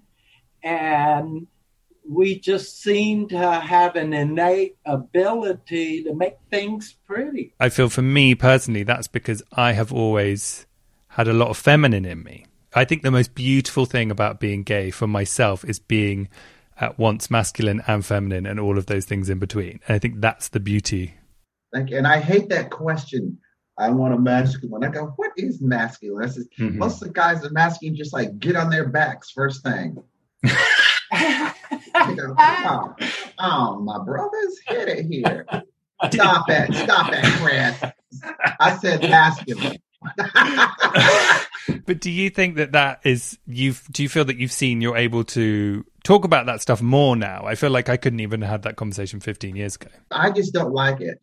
and 0.61 1.47
we 2.07 2.39
just 2.39 2.81
seem 2.81 3.27
to 3.29 3.51
have 3.59 3.95
an 3.95 4.13
innate 4.13 4.77
ability 4.85 6.03
to 6.03 6.13
make 6.13 6.35
things 6.51 6.95
pretty. 7.07 7.53
I 7.59 7.69
feel 7.69 7.89
for 7.89 8.03
me 8.03 8.35
personally, 8.35 8.83
that's 8.83 9.07
because 9.07 9.41
I 9.53 9.73
have 9.73 9.91
always 9.91 10.67
had 11.09 11.27
a 11.27 11.33
lot 11.33 11.49
of 11.49 11.57
feminine 11.57 12.05
in 12.05 12.23
me. 12.23 12.45
I 12.75 12.85
think 12.85 13.01
the 13.01 13.09
most 13.09 13.33
beautiful 13.33 13.85
thing 13.85 14.11
about 14.11 14.39
being 14.39 14.63
gay 14.63 14.91
for 14.91 15.07
myself 15.07 15.65
is 15.65 15.79
being 15.79 16.29
at 16.79 16.99
once 16.99 17.31
masculine 17.31 17.81
and 17.87 18.05
feminine 18.05 18.45
and 18.45 18.59
all 18.59 18.77
of 18.77 18.85
those 18.85 19.05
things 19.05 19.29
in 19.29 19.39
between. 19.39 19.79
And 19.87 19.95
I 19.95 19.99
think 19.99 20.19
that's 20.19 20.49
the 20.49 20.59
beauty 20.59 21.15
like, 21.73 21.91
and 21.91 22.07
I 22.07 22.19
hate 22.19 22.49
that 22.49 22.69
question. 22.69 23.37
I 23.77 23.89
want 23.89 24.13
a 24.13 24.17
masculine. 24.17 24.83
I 24.83 24.89
go, 24.89 25.13
what 25.17 25.31
is 25.35 25.61
masculine? 25.61 26.23
I 26.23 26.31
says, 26.31 26.47
mm-hmm. 26.57 26.77
most 26.77 27.01
of 27.01 27.09
the 27.09 27.13
guys 27.13 27.43
are 27.43 27.49
masculine, 27.49 27.95
just 27.95 28.13
like 28.13 28.39
get 28.39 28.55
on 28.55 28.69
their 28.69 28.87
backs 28.87 29.31
first 29.31 29.63
thing. 29.63 30.01
go, 32.15 32.35
oh, 32.37 32.95
oh, 33.39 33.79
my 33.81 34.03
brothers, 34.03 34.59
hit 34.67 34.87
it 34.87 35.05
here. 35.05 35.45
Stop 36.11 36.45
it. 36.49 36.73
Stop 36.73 37.11
it, 37.11 37.25
Chris. 37.41 37.91
I 38.59 38.77
said 38.77 39.01
masculine. 39.01 39.77
but 41.85 41.99
do 41.99 42.11
you 42.11 42.29
think 42.29 42.57
that 42.57 42.73
that 42.73 42.99
is 43.03 43.39
you've 43.47 43.83
do 43.91 44.03
you 44.03 44.09
feel 44.09 44.23
that 44.23 44.37
you've 44.37 44.51
seen 44.51 44.81
you're 44.81 44.97
able 44.97 45.23
to 45.23 45.83
talk 46.03 46.25
about 46.25 46.45
that 46.45 46.61
stuff 46.61 46.79
more 46.79 47.15
now 47.15 47.43
i 47.45 47.55
feel 47.55 47.71
like 47.71 47.89
i 47.89 47.97
couldn't 47.97 48.19
even 48.19 48.41
have 48.41 48.51
had 48.51 48.61
that 48.61 48.75
conversation 48.75 49.19
15 49.19 49.55
years 49.55 49.75
ago 49.75 49.87
i 50.11 50.29
just 50.29 50.53
don't 50.53 50.73
like 50.73 51.01
it 51.01 51.19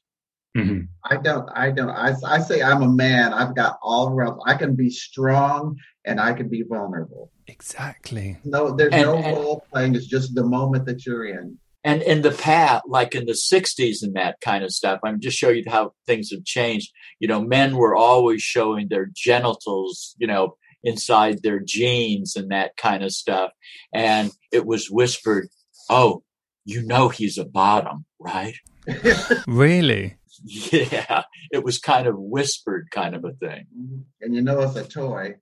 Mm-hmm. 0.57 0.83
I 1.05 1.17
don't, 1.17 1.49
I 1.55 1.71
don't, 1.71 1.91
I, 1.91 2.15
I 2.27 2.41
say 2.41 2.63
I'm 2.63 2.83
a 2.83 2.89
man. 2.89 3.33
I've 3.33 3.55
got 3.55 3.79
all 3.83 4.11
realms. 4.11 4.43
I 4.47 4.55
can 4.55 4.77
be 4.77 4.91
strong 4.91 5.79
and 6.05 6.21
I 6.21 6.35
can 6.35 6.49
be 6.49 6.63
vulnerable. 6.63 7.31
Exactly. 7.47 8.37
No, 8.45 8.75
there's 8.75 8.93
and, 8.93 9.03
no 9.03 9.17
and, 9.17 9.37
role 9.37 9.65
playing. 9.73 9.95
It's 9.95 10.07
just 10.07 10.35
the 10.35 10.45
moment 10.45 10.87
that 10.87 11.07
you're 11.07 11.25
in. 11.25 11.59
And 11.85 12.03
in 12.03 12.23
the 12.23 12.31
past, 12.31 12.85
like 12.87 13.15
in 13.15 13.27
the 13.27 13.33
60s 13.33 14.03
and 14.03 14.15
that 14.15 14.41
kind 14.41 14.63
of 14.63 14.71
stuff, 14.71 15.01
I'm 15.05 15.21
just 15.21 15.37
showing 15.37 15.57
you 15.57 15.65
how 15.69 15.95
things 16.07 16.31
have 16.31 16.45
changed. 16.45 16.93
You 17.19 17.29
know, 17.29 17.41
men 17.41 17.77
were 17.77 17.97
always 17.97 18.43
showing 18.43 18.89
their 18.89 19.09
genitals, 19.13 20.15
you 20.19 20.27
know, 20.27 20.57
inside 20.85 21.43
their 21.43 21.61
jeans 21.61 22.37
and 22.37 22.51
that 22.51 22.77
kind 22.77 23.03
of 23.03 23.13
stuff. 23.13 23.51
And 23.93 24.31
it 24.53 24.67
was 24.67 24.91
whispered, 24.91 25.49
oh, 25.89 26.23
you 26.65 26.83
know, 26.83 27.09
he's 27.09 27.39
a 27.39 27.45
bottom, 27.45 28.05
right? 28.21 28.55
really? 29.47 30.17
Yeah, 30.45 31.23
it 31.51 31.63
was 31.65 31.79
kind 31.79 32.07
of 32.07 32.19
whispered, 32.19 32.91
kind 32.91 33.15
of 33.15 33.25
a 33.25 33.33
thing. 33.33 33.67
Mm-hmm. 33.79 33.99
And 34.21 34.35
you 34.35 34.43
know, 34.43 34.61
it's 34.61 34.77
a 34.77 34.85
toy. 34.85 35.37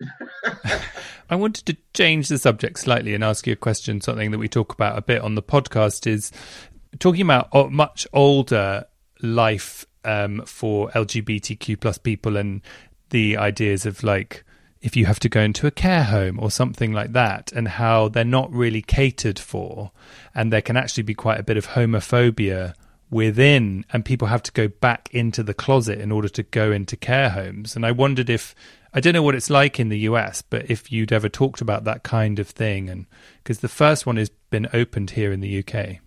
I 1.30 1.36
wanted 1.36 1.66
to 1.66 1.76
change 1.92 2.28
the 2.28 2.38
subject 2.38 2.78
slightly 2.78 3.14
and 3.14 3.24
ask 3.24 3.46
you 3.46 3.52
a 3.52 3.56
question. 3.56 4.00
Something 4.00 4.30
that 4.30 4.38
we 4.38 4.48
talk 4.48 4.72
about 4.72 4.98
a 4.98 5.02
bit 5.02 5.22
on 5.22 5.34
the 5.34 5.42
podcast 5.42 6.06
is 6.06 6.30
talking 6.98 7.22
about 7.22 7.72
much 7.72 8.06
older 8.12 8.84
life 9.22 9.86
um, 10.04 10.42
for 10.44 10.90
LGBTQ 10.90 11.80
plus 11.80 11.98
people 11.98 12.36
and 12.36 12.60
the 13.10 13.36
ideas 13.36 13.86
of 13.86 14.02
like 14.02 14.44
if 14.84 14.96
you 14.96 15.06
have 15.06 15.20
to 15.20 15.30
go 15.30 15.40
into 15.40 15.66
a 15.66 15.70
care 15.70 16.04
home 16.04 16.38
or 16.38 16.50
something 16.50 16.92
like 16.92 17.12
that, 17.12 17.50
and 17.52 17.66
how 17.66 18.06
they're 18.08 18.22
not 18.22 18.52
really 18.52 18.82
catered 18.82 19.38
for, 19.38 19.92
and 20.34 20.52
there 20.52 20.60
can 20.60 20.76
actually 20.76 21.02
be 21.02 21.14
quite 21.14 21.40
a 21.40 21.42
bit 21.42 21.56
of 21.56 21.68
homophobia 21.68 22.74
within 23.14 23.84
and 23.92 24.04
people 24.04 24.26
have 24.26 24.42
to 24.42 24.50
go 24.50 24.66
back 24.66 25.08
into 25.12 25.40
the 25.44 25.54
closet 25.54 26.00
in 26.00 26.10
order 26.10 26.28
to 26.28 26.42
go 26.42 26.72
into 26.72 26.96
care 26.96 27.30
homes 27.30 27.76
and 27.76 27.86
i 27.86 27.92
wondered 27.92 28.28
if 28.28 28.56
i 28.92 28.98
don't 28.98 29.12
know 29.12 29.22
what 29.22 29.36
it's 29.36 29.48
like 29.48 29.78
in 29.78 29.88
the 29.88 29.98
us 29.98 30.42
but 30.42 30.68
if 30.68 30.90
you'd 30.90 31.12
ever 31.12 31.28
talked 31.28 31.60
about 31.60 31.84
that 31.84 32.02
kind 32.02 32.40
of 32.40 32.48
thing 32.48 32.90
and 32.90 33.06
because 33.38 33.60
the 33.60 33.68
first 33.68 34.04
one 34.04 34.16
has 34.16 34.30
been 34.50 34.66
opened 34.72 35.10
here 35.10 35.30
in 35.30 35.38
the 35.38 35.60
uk 35.60 35.98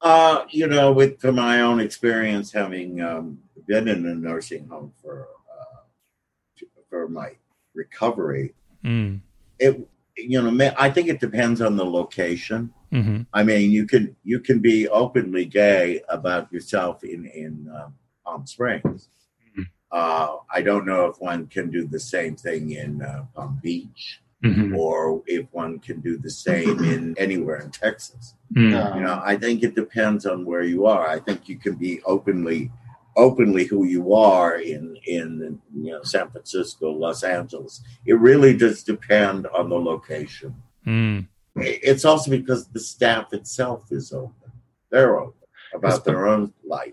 uh 0.00 0.44
you 0.50 0.66
know 0.66 0.90
with 0.90 1.20
from 1.20 1.36
my 1.36 1.60
own 1.60 1.78
experience 1.78 2.50
having 2.50 3.00
um, 3.00 3.38
been 3.68 3.86
in 3.86 4.04
a 4.04 4.14
nursing 4.16 4.66
home 4.66 4.92
for 5.00 5.28
uh, 5.48 6.66
for 6.90 7.06
my 7.06 7.30
recovery 7.76 8.52
mm. 8.84 9.20
it 9.60 9.88
you 10.16 10.40
know 10.40 10.74
i 10.78 10.88
think 10.90 11.08
it 11.08 11.20
depends 11.20 11.60
on 11.60 11.76
the 11.76 11.84
location 11.84 12.72
Mm-hmm. 12.94 13.22
I 13.32 13.42
mean, 13.42 13.72
you 13.72 13.86
can 13.86 14.14
you 14.22 14.38
can 14.38 14.60
be 14.60 14.88
openly 14.88 15.44
gay 15.44 16.02
about 16.08 16.52
yourself 16.52 17.02
in 17.02 17.26
in 17.26 17.68
um, 17.74 17.94
Palm 18.24 18.46
Springs. 18.46 19.08
Mm-hmm. 19.50 19.62
Uh, 19.90 20.36
I 20.52 20.62
don't 20.62 20.86
know 20.86 21.06
if 21.06 21.16
one 21.18 21.48
can 21.48 21.70
do 21.70 21.88
the 21.88 21.98
same 21.98 22.36
thing 22.36 22.70
in 22.70 23.02
uh, 23.02 23.24
Palm 23.34 23.58
Beach, 23.60 24.20
mm-hmm. 24.44 24.76
or 24.76 25.22
if 25.26 25.46
one 25.50 25.80
can 25.80 26.00
do 26.00 26.16
the 26.16 26.30
same 26.30 26.84
in 26.84 27.16
anywhere 27.18 27.58
in 27.58 27.70
Texas. 27.70 28.34
Mm-hmm. 28.54 28.98
You 28.98 29.04
know, 29.04 29.20
I 29.24 29.36
think 29.36 29.64
it 29.64 29.74
depends 29.74 30.24
on 30.24 30.44
where 30.44 30.62
you 30.62 30.86
are. 30.86 31.08
I 31.08 31.18
think 31.18 31.48
you 31.48 31.58
can 31.58 31.74
be 31.74 32.00
openly 32.04 32.70
openly 33.16 33.64
who 33.64 33.84
you 33.84 34.14
are 34.14 34.56
in 34.56 34.96
in 35.06 35.60
you 35.74 35.92
know 35.92 36.02
San 36.02 36.30
Francisco, 36.30 36.90
Los 36.90 37.22
Angeles. 37.22 37.82
It 38.06 38.14
really 38.14 38.56
does 38.56 38.82
depend 38.82 39.46
on 39.48 39.68
the 39.68 39.78
location. 39.78 40.54
Mm 40.86 41.26
it's 41.56 42.04
also 42.04 42.30
because 42.30 42.66
the 42.68 42.80
staff 42.80 43.32
itself 43.32 43.86
is 43.90 44.12
open. 44.12 44.52
They're 44.90 45.18
open 45.18 45.34
about 45.74 46.04
their 46.04 46.26
own 46.26 46.52
life. 46.64 46.92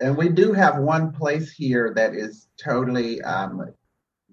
And 0.00 0.16
we 0.16 0.28
do 0.28 0.52
have 0.52 0.78
one 0.78 1.12
place 1.12 1.50
here 1.50 1.92
that 1.94 2.14
is 2.14 2.48
totally 2.62 3.22
um, 3.22 3.72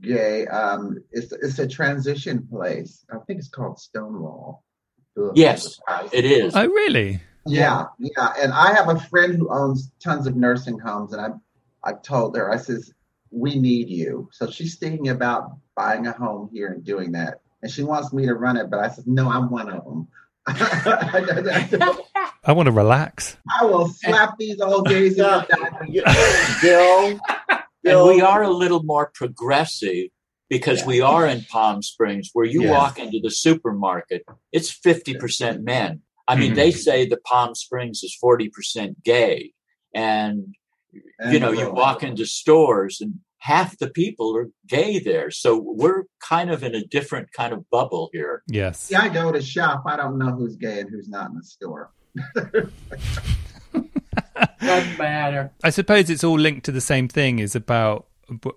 gay. 0.02 0.46
Um, 0.48 1.02
it's 1.12 1.32
it's 1.32 1.60
a 1.60 1.68
transition 1.68 2.46
place. 2.48 3.06
I 3.10 3.18
think 3.26 3.40
it's 3.40 3.48
called 3.48 3.80
Stonewall. 3.80 4.64
Yes, 5.36 5.80
it 6.12 6.26
is. 6.26 6.54
Oh, 6.56 6.66
really? 6.66 7.22
Yeah, 7.46 7.86
yeah. 8.00 8.34
And 8.40 8.54
I 8.54 8.74
have 8.74 8.90
a 8.90 9.00
friend 9.00 9.36
who 9.36 9.50
owns 9.50 9.92
tons 10.00 10.28
of 10.28 10.36
nursing 10.36 10.80
homes, 10.80 11.14
and 11.14 11.22
I 11.22 11.30
I 11.84 11.94
told 11.94 12.38
her 12.38 12.52
I 12.52 12.58
says 12.58 12.94
we 13.34 13.56
need 13.56 13.90
you. 13.90 14.30
So 14.32 14.50
she's 14.50 14.78
thinking 14.78 15.10
about 15.10 15.58
buying 15.76 16.08
a 16.08 16.12
home 16.12 16.50
here 16.54 16.68
and 16.68 16.84
doing 16.84 17.14
that. 17.14 17.42
And 17.62 17.72
she 17.72 17.84
wants 17.84 18.14
me 18.14 18.26
to 18.26 18.36
run 18.36 18.58
it, 18.58 18.70
but 18.70 18.80
I 18.80 18.90
said, 18.90 19.08
no, 19.08 19.30
I'm 19.30 19.50
one 19.50 19.70
of 19.70 19.84
them. 19.84 20.08
I 20.46 22.52
want 22.52 22.68
to 22.68 22.72
relax. 22.72 23.38
I 23.62 23.66
will 23.66 23.88
slap 23.88 24.38
these 24.38 24.60
old 24.60 24.88
gays 24.88 25.18
in 25.18 25.24
the 25.24 26.60
Bill, 26.62 27.20
Bill. 27.82 28.10
And 28.10 28.16
we 28.16 28.22
are 28.22 28.44
a 28.44 28.50
little 28.50 28.84
more 28.84 29.10
progressive 29.14 30.10
because 30.50 30.82
yeah. 30.82 30.88
we 30.88 31.02
are 31.02 31.26
in 31.26 31.46
Palm 31.50 31.82
Springs 31.82 32.30
where 32.34 32.46
you 32.46 32.70
walk 32.70 33.00
into 33.00 33.20
the 33.24 33.32
supermarket, 33.32 34.26
it's 34.52 34.78
50% 34.78 35.64
men. 35.64 36.02
I 36.28 36.36
mean, 36.36 36.48
mm-hmm. 36.48 36.56
they 36.56 36.72
say 36.72 37.06
the 37.08 37.18
Palm 37.18 37.56
Springs 37.56 38.02
is 38.04 38.18
40% 38.24 38.96
gay. 39.04 39.52
And, 39.94 40.56
and 41.20 41.34
you 41.34 41.40
know, 41.40 41.52
you 41.52 41.72
walk 41.72 42.04
into 42.04 42.26
stores 42.26 43.00
and 43.02 43.16
half 43.40 43.78
the 43.78 43.90
people 43.90 44.36
are 44.38 44.50
gay 44.68 45.00
there. 45.00 45.30
So 45.30 45.62
we're 45.62 46.04
kind 46.22 46.50
of 46.50 46.64
in 46.64 46.76
a 46.76 46.84
different 46.86 47.34
kind 47.34 47.52
of 47.52 47.70
bubble 47.70 48.10
here. 48.14 48.42
Yes. 48.48 48.88
Yeah, 48.90 49.02
I 49.02 49.10
go 49.10 49.34
to 49.34 49.42
shop. 49.42 49.84
I 49.86 49.98
don't 49.98 50.18
know 50.18 50.32
who's 50.32 50.56
gay 50.56 50.80
and 50.80 50.90
who's 50.90 51.10
not 51.10 51.30
in 51.30 51.36
the 51.36 51.44
store. 51.44 51.92
Doesn't 54.62 54.98
matter. 54.98 55.52
I 55.62 55.72
suppose 55.72 56.10
it's 56.10 56.24
all 56.24 56.40
linked 56.40 56.66
to 56.66 56.72
the 56.72 56.80
same 56.82 57.10
thing. 57.10 57.40
Is 57.40 57.56
about 57.56 58.08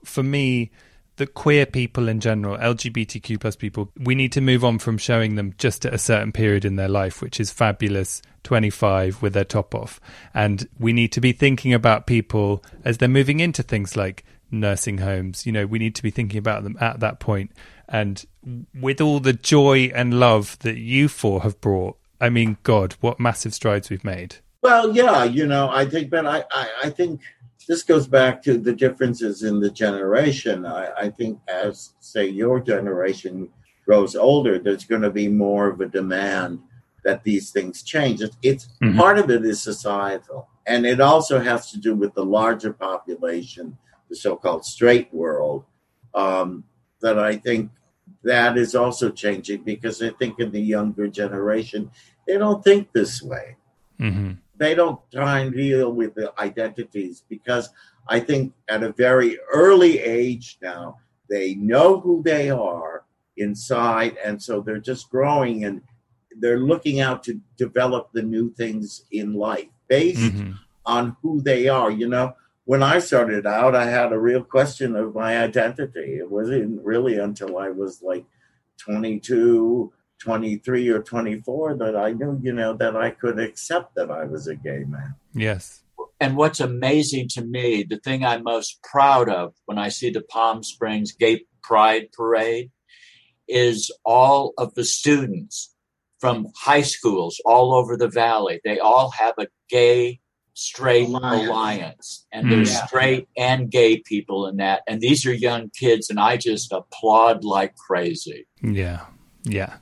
for 0.04 0.23
me 0.23 0.70
the 1.16 1.26
queer 1.26 1.66
people 1.66 2.08
in 2.08 2.20
general, 2.20 2.58
LGBTQ 2.58 3.40
plus 3.40 3.56
people, 3.56 3.90
we 3.99 4.14
need 4.14 4.32
to 4.32 4.40
move 4.40 4.64
on 4.64 4.78
from 4.78 4.99
showing 4.99 5.35
them 5.35 5.54
just 5.58 5.87
at 5.87 5.94
a 5.94 5.99
certain 5.99 6.32
period 6.32 6.64
in 6.64 6.76
their 6.76 6.88
life, 6.88 7.23
which 7.23 7.40
is 7.40 7.50
fabulous 7.50 8.23
25 8.44 9.23
with 9.23 9.32
their 9.32 9.44
top 9.44 9.75
off. 9.75 10.00
And 10.35 10.68
we 10.78 10.92
need 10.92 11.12
to 11.12 11.20
be 11.20 11.32
thinking 11.32 11.73
about 11.73 12.06
people 12.06 12.62
as 12.85 12.99
they're 12.99 13.08
moving 13.08 13.40
into 13.40 13.62
things 13.62 13.96
like 13.96 14.25
nursing 14.50 14.99
homes. 14.99 15.46
You 15.46 15.52
know, 15.52 15.66
we 15.66 15.78
need 15.78 15.94
to 15.96 16.02
be 16.02 16.11
thinking 16.11 16.38
about 16.38 16.64
them 16.64 16.76
at 16.80 17.00
that 17.00 17.18
point. 17.18 17.50
And 17.88 18.25
with 18.78 19.00
all 19.00 19.20
the 19.20 19.32
joy 19.32 19.90
and 19.94 20.20
love 20.20 20.58
that 20.61 20.76
you 20.76 21.08
four 21.08 21.42
have 21.42 21.61
brought, 21.61 21.96
I 22.20 22.28
mean, 22.28 22.58
God, 22.62 22.94
what 23.00 23.20
massive 23.20 23.54
strides 23.54 23.90
we've 23.90 24.04
made. 24.04 24.37
Well, 24.62 24.96
yeah, 24.96 25.25
you 25.25 25.46
know, 25.46 25.68
I 25.70 25.87
think, 25.87 26.11
Ben, 26.11 26.26
I, 26.26 26.42
I, 26.50 26.68
I 26.85 26.90
think 26.90 27.20
this 27.68 27.82
goes 27.82 28.06
back 28.06 28.42
to 28.42 28.58
the 28.58 28.73
differences 28.73 29.42
in 29.42 29.61
the 29.61 29.70
generation. 29.70 30.64
I, 30.66 30.90
I 30.96 31.11
think 31.11 31.40
as, 31.49 31.94
say, 32.00 32.26
your 32.26 32.61
generation 32.61 33.49
grows 33.85 34.16
older, 34.16 34.58
there's 34.58 34.85
going 34.85 35.02
to 35.02 35.11
be 35.11 35.28
more 35.28 35.68
of 35.68 35.80
a 35.80 35.87
demand 35.87 36.61
that 37.04 37.23
these 37.23 37.50
things 37.50 37.82
change. 37.82 38.20
It's, 38.20 38.37
it's 38.42 38.68
mm-hmm. 38.82 38.99
part 38.99 39.18
of 39.18 39.30
it 39.30 39.44
is 39.44 39.62
societal, 39.62 40.49
and 40.66 40.85
it 40.85 41.00
also 41.00 41.38
has 41.38 41.70
to 41.70 41.78
do 41.78 41.94
with 41.94 42.14
the 42.14 42.25
larger 42.25 42.73
population 42.73 43.78
the 44.08 44.16
so-called 44.16 44.64
straight 44.64 45.12
world, 45.12 45.64
um, 46.14 46.64
that 47.00 47.18
I 47.18 47.37
think 47.37 47.70
that 48.23 48.56
is 48.56 48.75
also 48.75 49.11
changing 49.11 49.62
because 49.62 50.02
I 50.02 50.11
think 50.11 50.38
in 50.38 50.50
the 50.50 50.61
younger 50.61 51.08
generation 51.08 51.90
they 52.26 52.38
don't 52.38 52.62
think 52.62 52.92
this 52.92 53.23
way. 53.23 53.56
Mm-hmm. 54.00 54.32
They 54.58 54.75
don't 54.75 55.00
try 55.12 55.40
and 55.40 55.54
deal 55.54 55.92
with 55.92 56.14
the 56.14 56.32
identities 56.38 57.22
because 57.28 57.70
I 58.08 58.20
think 58.20 58.54
at 58.68 58.82
a 58.82 58.92
very 58.92 59.38
early 59.52 59.98
age 59.98 60.58
now 60.62 60.98
they 61.28 61.54
know 61.54 62.00
who 62.00 62.22
they 62.22 62.50
are 62.50 63.04
inside, 63.36 64.16
and 64.25 64.42
so 64.42 64.60
they're 64.60 64.78
just 64.78 65.10
growing 65.10 65.64
and 65.64 65.82
they're 66.38 66.60
looking 66.60 67.00
out 67.00 67.22
to 67.25 67.40
develop 67.56 68.10
the 68.12 68.22
new 68.22 68.52
things 68.54 69.04
in 69.10 69.34
life 69.34 69.68
based 69.88 70.20
mm-hmm. 70.20 70.52
on 70.84 71.16
who 71.22 71.40
they 71.40 71.68
are. 71.68 71.90
You 71.90 72.08
know, 72.08 72.34
when 72.64 72.82
I 72.82 72.98
started 72.98 73.46
out, 73.46 73.75
I 73.75 73.86
had 73.86 74.12
a 74.12 74.18
real 74.18 74.42
question 74.42 74.96
of 74.96 75.14
my 75.14 75.38
identity. 75.42 76.18
It 76.18 76.30
wasn't 76.30 76.84
really 76.84 77.18
until 77.18 77.58
I 77.58 77.70
was 77.70 78.02
like 78.02 78.25
22, 78.78 79.92
23, 80.20 80.88
or 80.88 81.02
24 81.02 81.76
that 81.78 81.96
I 81.96 82.12
knew, 82.12 82.38
you 82.42 82.52
know, 82.52 82.75
that 82.75 82.96
I 82.96 83.11
could 83.11 83.38
accept 83.38 83.94
that 83.96 84.11
I 84.11 84.25
was 84.25 84.46
a 84.46 84.54
gay 84.54 84.85
man. 84.87 85.14
Yes. 85.35 85.82
And 86.20 86.37
what's 86.37 86.61
amazing 86.61 87.28
to 87.30 87.44
me, 87.44 87.82
the 87.82 87.99
thing 87.99 88.24
I'm 88.24 88.42
most 88.42 88.83
proud 88.83 89.29
of 89.29 89.55
when 89.66 89.79
I 89.79 89.88
see 89.88 90.11
the 90.11 90.22
Palm 90.22 90.62
Springs 90.62 91.12
Gay 91.12 91.44
Pride 91.62 92.09
Parade 92.12 92.70
is 93.48 93.92
all 94.05 94.55
of 94.59 94.74
the 94.74 94.85
students 94.85 95.74
from 96.18 96.48
high 96.57 96.83
schools 96.83 97.40
all 97.44 97.74
over 97.74 97.96
the 97.96 98.09
valley. 98.09 98.61
They 98.64 98.79
all 98.79 99.11
have 99.11 99.35
a 99.38 99.48
gay 99.68 100.20
straight 100.57 101.07
alliance, 101.09 101.48
alliance. 101.48 102.26
and 102.33 102.50
there's 102.50 102.74
mm. 102.74 102.87
straight 102.87 103.29
and 103.37 103.70
gay 103.70 103.98
people 103.98 104.46
in 104.46 104.57
that 104.57 104.81
and 104.88 105.02
these 105.02 105.26
are 105.26 105.33
young 105.35 105.68
kids 105.79 106.09
and 106.09 106.18
i 106.18 106.35
just 106.35 106.72
applaud 106.72 107.44
like 107.44 107.76
crazy 107.76 108.46
yeah 108.62 109.05
yeah 109.46 109.76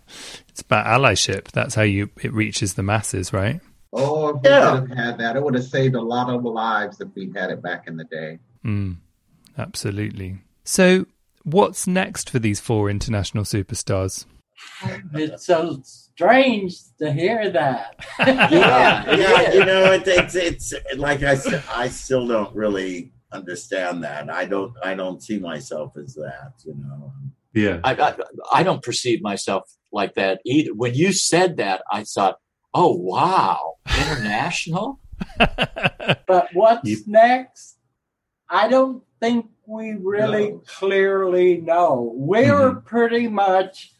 it's 0.48 0.61
about 0.61 0.87
allyship 0.87 1.50
that's 1.53 1.74
how 1.74 1.83
you 1.83 2.11
it 2.22 2.33
reaches 2.33 2.74
the 2.74 2.83
masses 2.83 3.33
right 3.33 3.61
oh 3.92 4.29
if 4.29 4.42
we 4.42 4.48
yeah. 4.48 4.72
would 4.72 4.88
have 4.88 4.98
had 4.98 5.18
that 5.18 5.37
it 5.37 5.42
would 5.42 5.55
have 5.55 5.64
saved 5.64 5.94
a 5.94 6.00
lot 6.00 6.29
of 6.31 6.44
lives 6.44 7.00
if 7.00 7.09
we 7.14 7.33
had 7.35 7.50
it 7.50 7.62
back 7.62 7.87
in 7.87 7.96
the 7.96 8.05
day 8.05 8.38
mm, 8.64 8.96
absolutely 9.59 10.38
so 10.64 11.07
what's 11.42 11.87
next 11.87 12.31
for 12.31 12.38
these 12.38 12.61
four 12.61 12.88
international 12.88 13.44
superstars 13.44 14.27
it's 15.14 15.46
so 15.46 15.81
strange 16.14 16.77
to 16.98 17.12
hear 17.12 17.50
that. 17.50 17.96
yeah, 18.18 19.14
yeah, 19.14 19.53
you 19.53 19.64
know, 19.64 19.92
it, 19.92 20.07
it's 20.07 20.35
it's 20.35 20.72
like 20.96 21.22
I 21.22 21.37
I 21.70 21.88
still 21.88 22.27
don't 22.27 22.55
really 22.55 23.12
understand 23.33 24.05
that. 24.05 24.31
I 24.31 24.44
don't 24.44 24.72
I 24.83 24.94
don't 24.94 25.22
see 25.22 25.38
myself 25.38 25.96
as 25.96 26.14
that. 26.14 26.53
You 26.64 26.74
know. 26.74 27.12
Yeah. 27.55 27.81
I, 27.85 27.95
I, 27.95 28.14
I 28.53 28.62
don't 28.62 28.83
perceive 28.83 29.23
myself 29.23 29.64
like 29.93 30.14
that 30.14 30.40
either. 30.45 30.75
When 30.75 30.95
you 30.95 31.12
said 31.12 31.57
that, 31.59 31.83
I 31.90 32.05
thought, 32.05 32.38
oh 32.73 32.95
wow, 32.97 33.77
international. 33.87 35.01
but 35.38 36.49
what's 36.53 36.88
you, 36.88 36.99
next? 37.07 37.79
I 38.49 38.69
don't 38.69 39.03
think 39.21 39.47
we 39.67 39.93
really 39.93 40.51
no. 40.51 40.62
clearly 40.67 41.61
know. 41.61 42.12
We're 42.14 42.71
mm-hmm. 42.71 42.87
pretty 42.87 43.29
much 43.29 43.95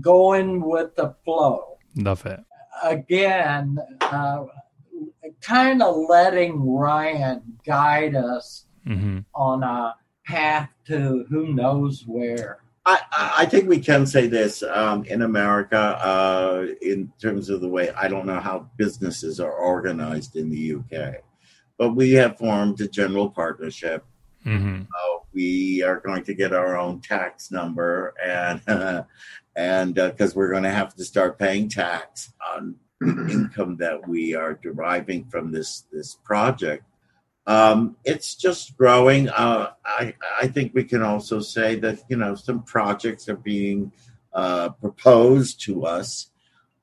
going 0.00 0.62
with 0.62 0.94
the 0.96 1.14
flow. 1.24 1.78
Love 1.96 2.24
it. 2.26 2.40
Again, 2.82 3.78
uh, 4.00 4.44
kind 5.40 5.82
of 5.82 5.96
letting 6.08 6.60
Ryan 6.64 7.58
guide 7.66 8.14
us 8.14 8.66
mm-hmm. 8.86 9.20
on 9.34 9.62
a 9.62 9.96
path 10.24 10.70
to 10.86 11.24
who 11.28 11.52
knows 11.52 12.04
where. 12.06 12.60
I, 12.88 13.32
I 13.38 13.46
think 13.46 13.68
we 13.68 13.80
can 13.80 14.06
say 14.06 14.26
this 14.28 14.62
um, 14.62 15.04
in 15.04 15.22
America 15.22 15.76
uh, 15.78 16.66
in 16.80 17.12
terms 17.20 17.50
of 17.50 17.60
the 17.60 17.68
way 17.68 17.90
I 17.90 18.08
don't 18.08 18.26
know 18.26 18.40
how 18.40 18.70
businesses 18.76 19.40
are 19.40 19.52
organized 19.52 20.36
in 20.36 20.48
the 20.48 20.74
UK, 20.76 21.16
but 21.76 21.90
we 21.90 22.12
have 22.12 22.38
formed 22.38 22.80
a 22.80 22.88
general 22.88 23.28
partnership. 23.28 24.04
Mm-hmm. 24.46 24.82
Uh, 24.82 25.18
we 25.34 25.82
are 25.82 26.00
going 26.00 26.24
to 26.24 26.34
get 26.34 26.54
our 26.54 26.78
own 26.78 27.00
tax 27.00 27.50
number 27.50 28.14
and 28.24 28.62
uh, 28.68 29.02
and 29.54 29.94
because 29.94 30.32
uh, 30.32 30.34
we're 30.36 30.50
going 30.50 30.62
to 30.62 30.70
have 30.70 30.94
to 30.94 31.04
start 31.04 31.38
paying 31.38 31.68
tax 31.68 32.32
on 32.54 32.74
the 33.00 33.26
income 33.30 33.76
that 33.76 34.08
we 34.08 34.34
are 34.34 34.54
deriving 34.54 35.26
from 35.26 35.52
this 35.52 35.84
this 35.92 36.16
project. 36.24 36.84
Um, 37.48 37.96
it's 38.04 38.34
just 38.34 38.76
growing. 38.76 39.30
Uh, 39.30 39.70
I 39.84 40.14
I 40.40 40.48
think 40.48 40.74
we 40.74 40.84
can 40.84 41.02
also 41.02 41.40
say 41.40 41.76
that 41.76 42.00
you 42.08 42.16
know 42.16 42.34
some 42.34 42.62
projects 42.62 43.28
are 43.28 43.36
being 43.36 43.90
uh, 44.34 44.68
proposed 44.68 45.62
to 45.62 45.86
us, 45.86 46.30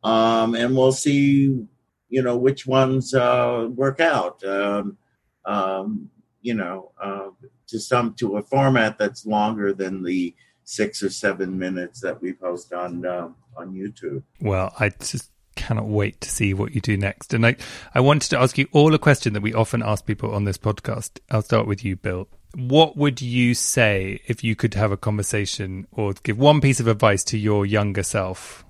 um, 0.04 0.56
and 0.56 0.76
we'll 0.76 0.92
see 0.92 1.68
you 2.10 2.22
know 2.24 2.36
which 2.36 2.66
ones 2.66 3.14
uh, 3.14 3.70
work 3.70 4.00
out. 4.00 4.44
Um, 4.44 4.98
um 5.46 6.10
you 6.46 6.54
know, 6.54 6.92
uh, 7.02 7.30
to 7.68 7.80
some 7.80 8.14
to 8.16 8.38
a 8.38 8.42
format 8.44 9.00
that's 9.00 9.26
longer 9.26 9.74
than 9.74 10.04
the 10.04 10.36
six 10.64 11.02
or 11.02 11.10
seven 11.10 11.58
minutes 11.58 12.02
that 12.02 12.22
we 12.22 12.34
post 12.34 12.72
on 12.72 13.06
uh, 13.06 13.30
on 13.58 13.74
YouTube. 13.74 14.22
Well, 14.40 14.74
I 14.80 14.90
just 14.90 15.32
cannot 15.56 15.88
wait 15.88 16.22
to 16.22 16.30
see 16.30 16.54
what 16.54 16.76
you 16.76 16.82
do 16.82 16.98
next. 16.98 17.34
And 17.34 17.46
I, 17.46 17.56
I 17.94 18.00
wanted 18.00 18.30
to 18.30 18.40
ask 18.40 18.58
you 18.58 18.68
all 18.72 18.94
a 18.94 19.00
question 19.00 19.34
that 19.34 19.42
we 19.42 19.54
often 19.54 19.82
ask 19.82 20.06
people 20.06 20.34
on 20.34 20.44
this 20.44 20.58
podcast. 20.58 21.20
I'll 21.32 21.42
start 21.42 21.68
with 21.68 21.84
you, 21.84 21.96
Bill. 21.96 22.28
What 22.56 22.96
would 22.96 23.22
you 23.22 23.54
say 23.54 24.22
if 24.28 24.44
you 24.44 24.56
could 24.56 24.76
have 24.76 24.92
a 24.92 24.98
conversation 24.98 25.88
or 25.92 26.14
give 26.24 26.38
one 26.38 26.62
piece 26.62 26.80
of 26.80 26.88
advice 26.88 27.24
to 27.26 27.38
your 27.38 27.66
younger 27.66 28.04
self? 28.04 28.64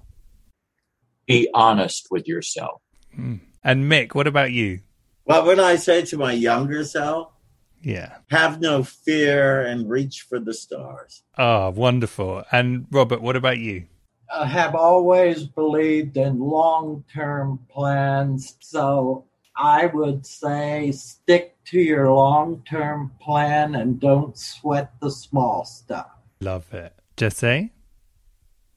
Be 1.28 1.50
honest 1.54 2.08
with 2.10 2.28
yourself. 2.28 2.82
Mm. 3.18 3.42
And 3.64 3.92
Mick, 3.92 4.14
what 4.14 4.28
about 4.28 4.52
you? 4.52 4.80
What 5.24 5.46
would 5.46 5.60
I 5.60 5.76
say 5.76 6.04
to 6.06 6.18
my 6.18 6.34
younger 6.34 6.84
self? 6.84 7.32
Yeah. 7.82 8.18
Have 8.30 8.62
no 8.62 8.84
fear 8.84 9.62
and 9.62 9.90
reach 9.90 10.26
for 10.28 10.40
the 10.40 10.54
stars. 10.54 11.24
Ah, 11.38 11.68
oh, 11.68 11.70
wonderful. 11.70 12.44
And 12.52 12.88
Robert, 12.92 13.22
what 13.22 13.36
about 13.36 13.60
you? 13.60 13.86
I 14.34 14.46
have 14.46 14.76
always 14.76 15.44
believed 15.44 16.18
in 16.18 16.40
long 16.40 17.04
term 17.14 17.60
plans. 17.70 18.56
So 18.60 19.26
I 19.58 19.88
would 19.88 20.26
say 20.26 20.92
stick 20.92 21.58
to 21.66 21.80
your 21.80 22.12
long 22.12 22.64
term 22.68 23.12
plan 23.22 23.76
and 23.76 24.00
don't 24.00 24.38
sweat 24.38 24.92
the 25.02 25.12
small 25.12 25.66
stuff. 25.66 26.08
Love 26.42 26.74
it. 26.74 26.94
Jesse? 27.18 27.72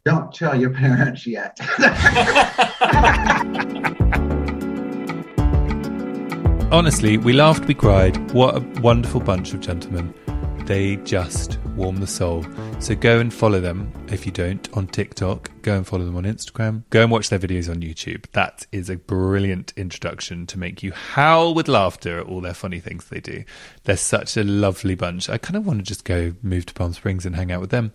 Don't 0.04 0.32
tell 0.32 0.58
your 0.58 0.70
parents 0.70 1.26
yet. 1.26 1.58
Honestly, 6.70 7.16
we 7.16 7.32
laughed, 7.32 7.66
we 7.66 7.74
cried. 7.74 8.30
What 8.32 8.56
a 8.56 8.60
wonderful 8.80 9.20
bunch 9.20 9.54
of 9.54 9.60
gentlemen. 9.60 10.14
They 10.68 10.96
just 10.96 11.58
warm 11.76 11.96
the 11.96 12.06
soul. 12.06 12.44
So 12.78 12.94
go 12.94 13.20
and 13.20 13.32
follow 13.32 13.58
them 13.58 13.90
if 14.08 14.26
you 14.26 14.32
don't 14.32 14.68
on 14.76 14.86
TikTok. 14.86 15.50
Go 15.62 15.74
and 15.74 15.86
follow 15.86 16.04
them 16.04 16.14
on 16.14 16.24
Instagram. 16.24 16.82
Go 16.90 17.00
and 17.00 17.10
watch 17.10 17.30
their 17.30 17.38
videos 17.38 17.70
on 17.70 17.80
YouTube. 17.80 18.26
That 18.32 18.66
is 18.70 18.90
a 18.90 18.96
brilliant 18.96 19.72
introduction 19.78 20.46
to 20.46 20.58
make 20.58 20.82
you 20.82 20.92
howl 20.92 21.54
with 21.54 21.68
laughter 21.68 22.20
at 22.20 22.26
all 22.26 22.42
their 22.42 22.52
funny 22.52 22.80
things 22.80 23.06
they 23.06 23.20
do. 23.20 23.44
They're 23.84 23.96
such 23.96 24.36
a 24.36 24.44
lovely 24.44 24.94
bunch. 24.94 25.30
I 25.30 25.38
kind 25.38 25.56
of 25.56 25.66
want 25.66 25.78
to 25.78 25.84
just 25.86 26.04
go 26.04 26.34
move 26.42 26.66
to 26.66 26.74
Palm 26.74 26.92
Springs 26.92 27.24
and 27.24 27.34
hang 27.34 27.50
out 27.50 27.62
with 27.62 27.70
them. 27.70 27.94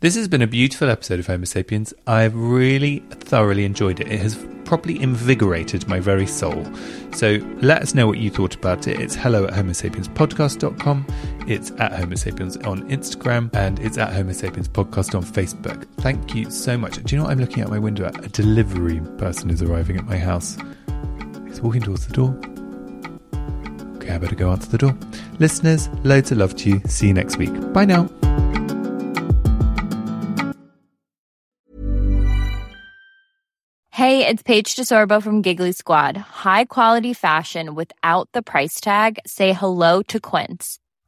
This 0.00 0.14
has 0.14 0.26
been 0.26 0.40
a 0.40 0.46
beautiful 0.46 0.88
episode 0.88 1.20
of 1.20 1.26
Homo 1.26 1.44
Sapiens. 1.44 1.92
I've 2.06 2.34
really 2.34 3.00
thoroughly 3.10 3.66
enjoyed 3.66 4.00
it. 4.00 4.10
It 4.10 4.20
has 4.20 4.34
properly 4.64 5.00
invigorated 5.00 5.86
my 5.88 6.00
very 6.00 6.26
soul. 6.26 6.66
So 7.12 7.38
let 7.60 7.82
us 7.82 7.94
know 7.94 8.06
what 8.06 8.18
you 8.18 8.30
thought 8.30 8.54
about 8.54 8.88
it. 8.88 8.98
It's 8.98 9.14
hello 9.14 9.44
at 9.44 9.52
homosapienspodcast.com. 9.52 11.06
It's 11.46 11.70
at 11.72 11.92
Homo 11.92 12.13
Sapiens 12.16 12.56
on 12.58 12.88
Instagram 12.88 13.54
and 13.54 13.78
it's 13.80 13.98
at 13.98 14.12
Homo 14.12 14.32
Sapiens 14.32 14.68
Podcast 14.68 15.14
on 15.14 15.22
Facebook. 15.22 15.86
Thank 15.98 16.34
you 16.34 16.50
so 16.50 16.76
much. 16.76 17.02
Do 17.02 17.14
you 17.14 17.18
know 17.18 17.24
what 17.24 17.32
I'm 17.32 17.40
looking 17.40 17.62
out 17.62 17.70
my 17.70 17.78
window 17.78 18.04
at? 18.04 18.24
A 18.24 18.28
delivery 18.28 19.00
person 19.18 19.50
is 19.50 19.62
arriving 19.62 19.96
at 19.96 20.04
my 20.04 20.18
house. 20.18 20.56
He's 21.46 21.60
walking 21.60 21.82
towards 21.82 22.06
the 22.06 22.12
door. 22.12 22.36
Okay, 23.96 24.12
I 24.12 24.18
better 24.18 24.34
go 24.34 24.50
answer 24.50 24.70
the 24.70 24.78
door. 24.78 24.96
Listeners, 25.38 25.88
loads 26.02 26.30
of 26.32 26.38
love 26.38 26.54
to 26.56 26.70
you. 26.70 26.80
See 26.86 27.08
you 27.08 27.14
next 27.14 27.36
week. 27.36 27.52
Bye 27.72 27.84
now. 27.84 28.08
Hey, 33.90 34.26
it's 34.26 34.42
Paige 34.42 34.74
DeSorbo 34.74 35.22
from 35.22 35.40
Giggly 35.40 35.70
Squad. 35.72 36.16
High 36.16 36.64
quality 36.64 37.14
fashion 37.14 37.74
without 37.76 38.28
the 38.32 38.42
price 38.42 38.80
tag. 38.80 39.20
Say 39.24 39.52
hello 39.52 40.02
to 40.02 40.18
Quince. 40.18 40.78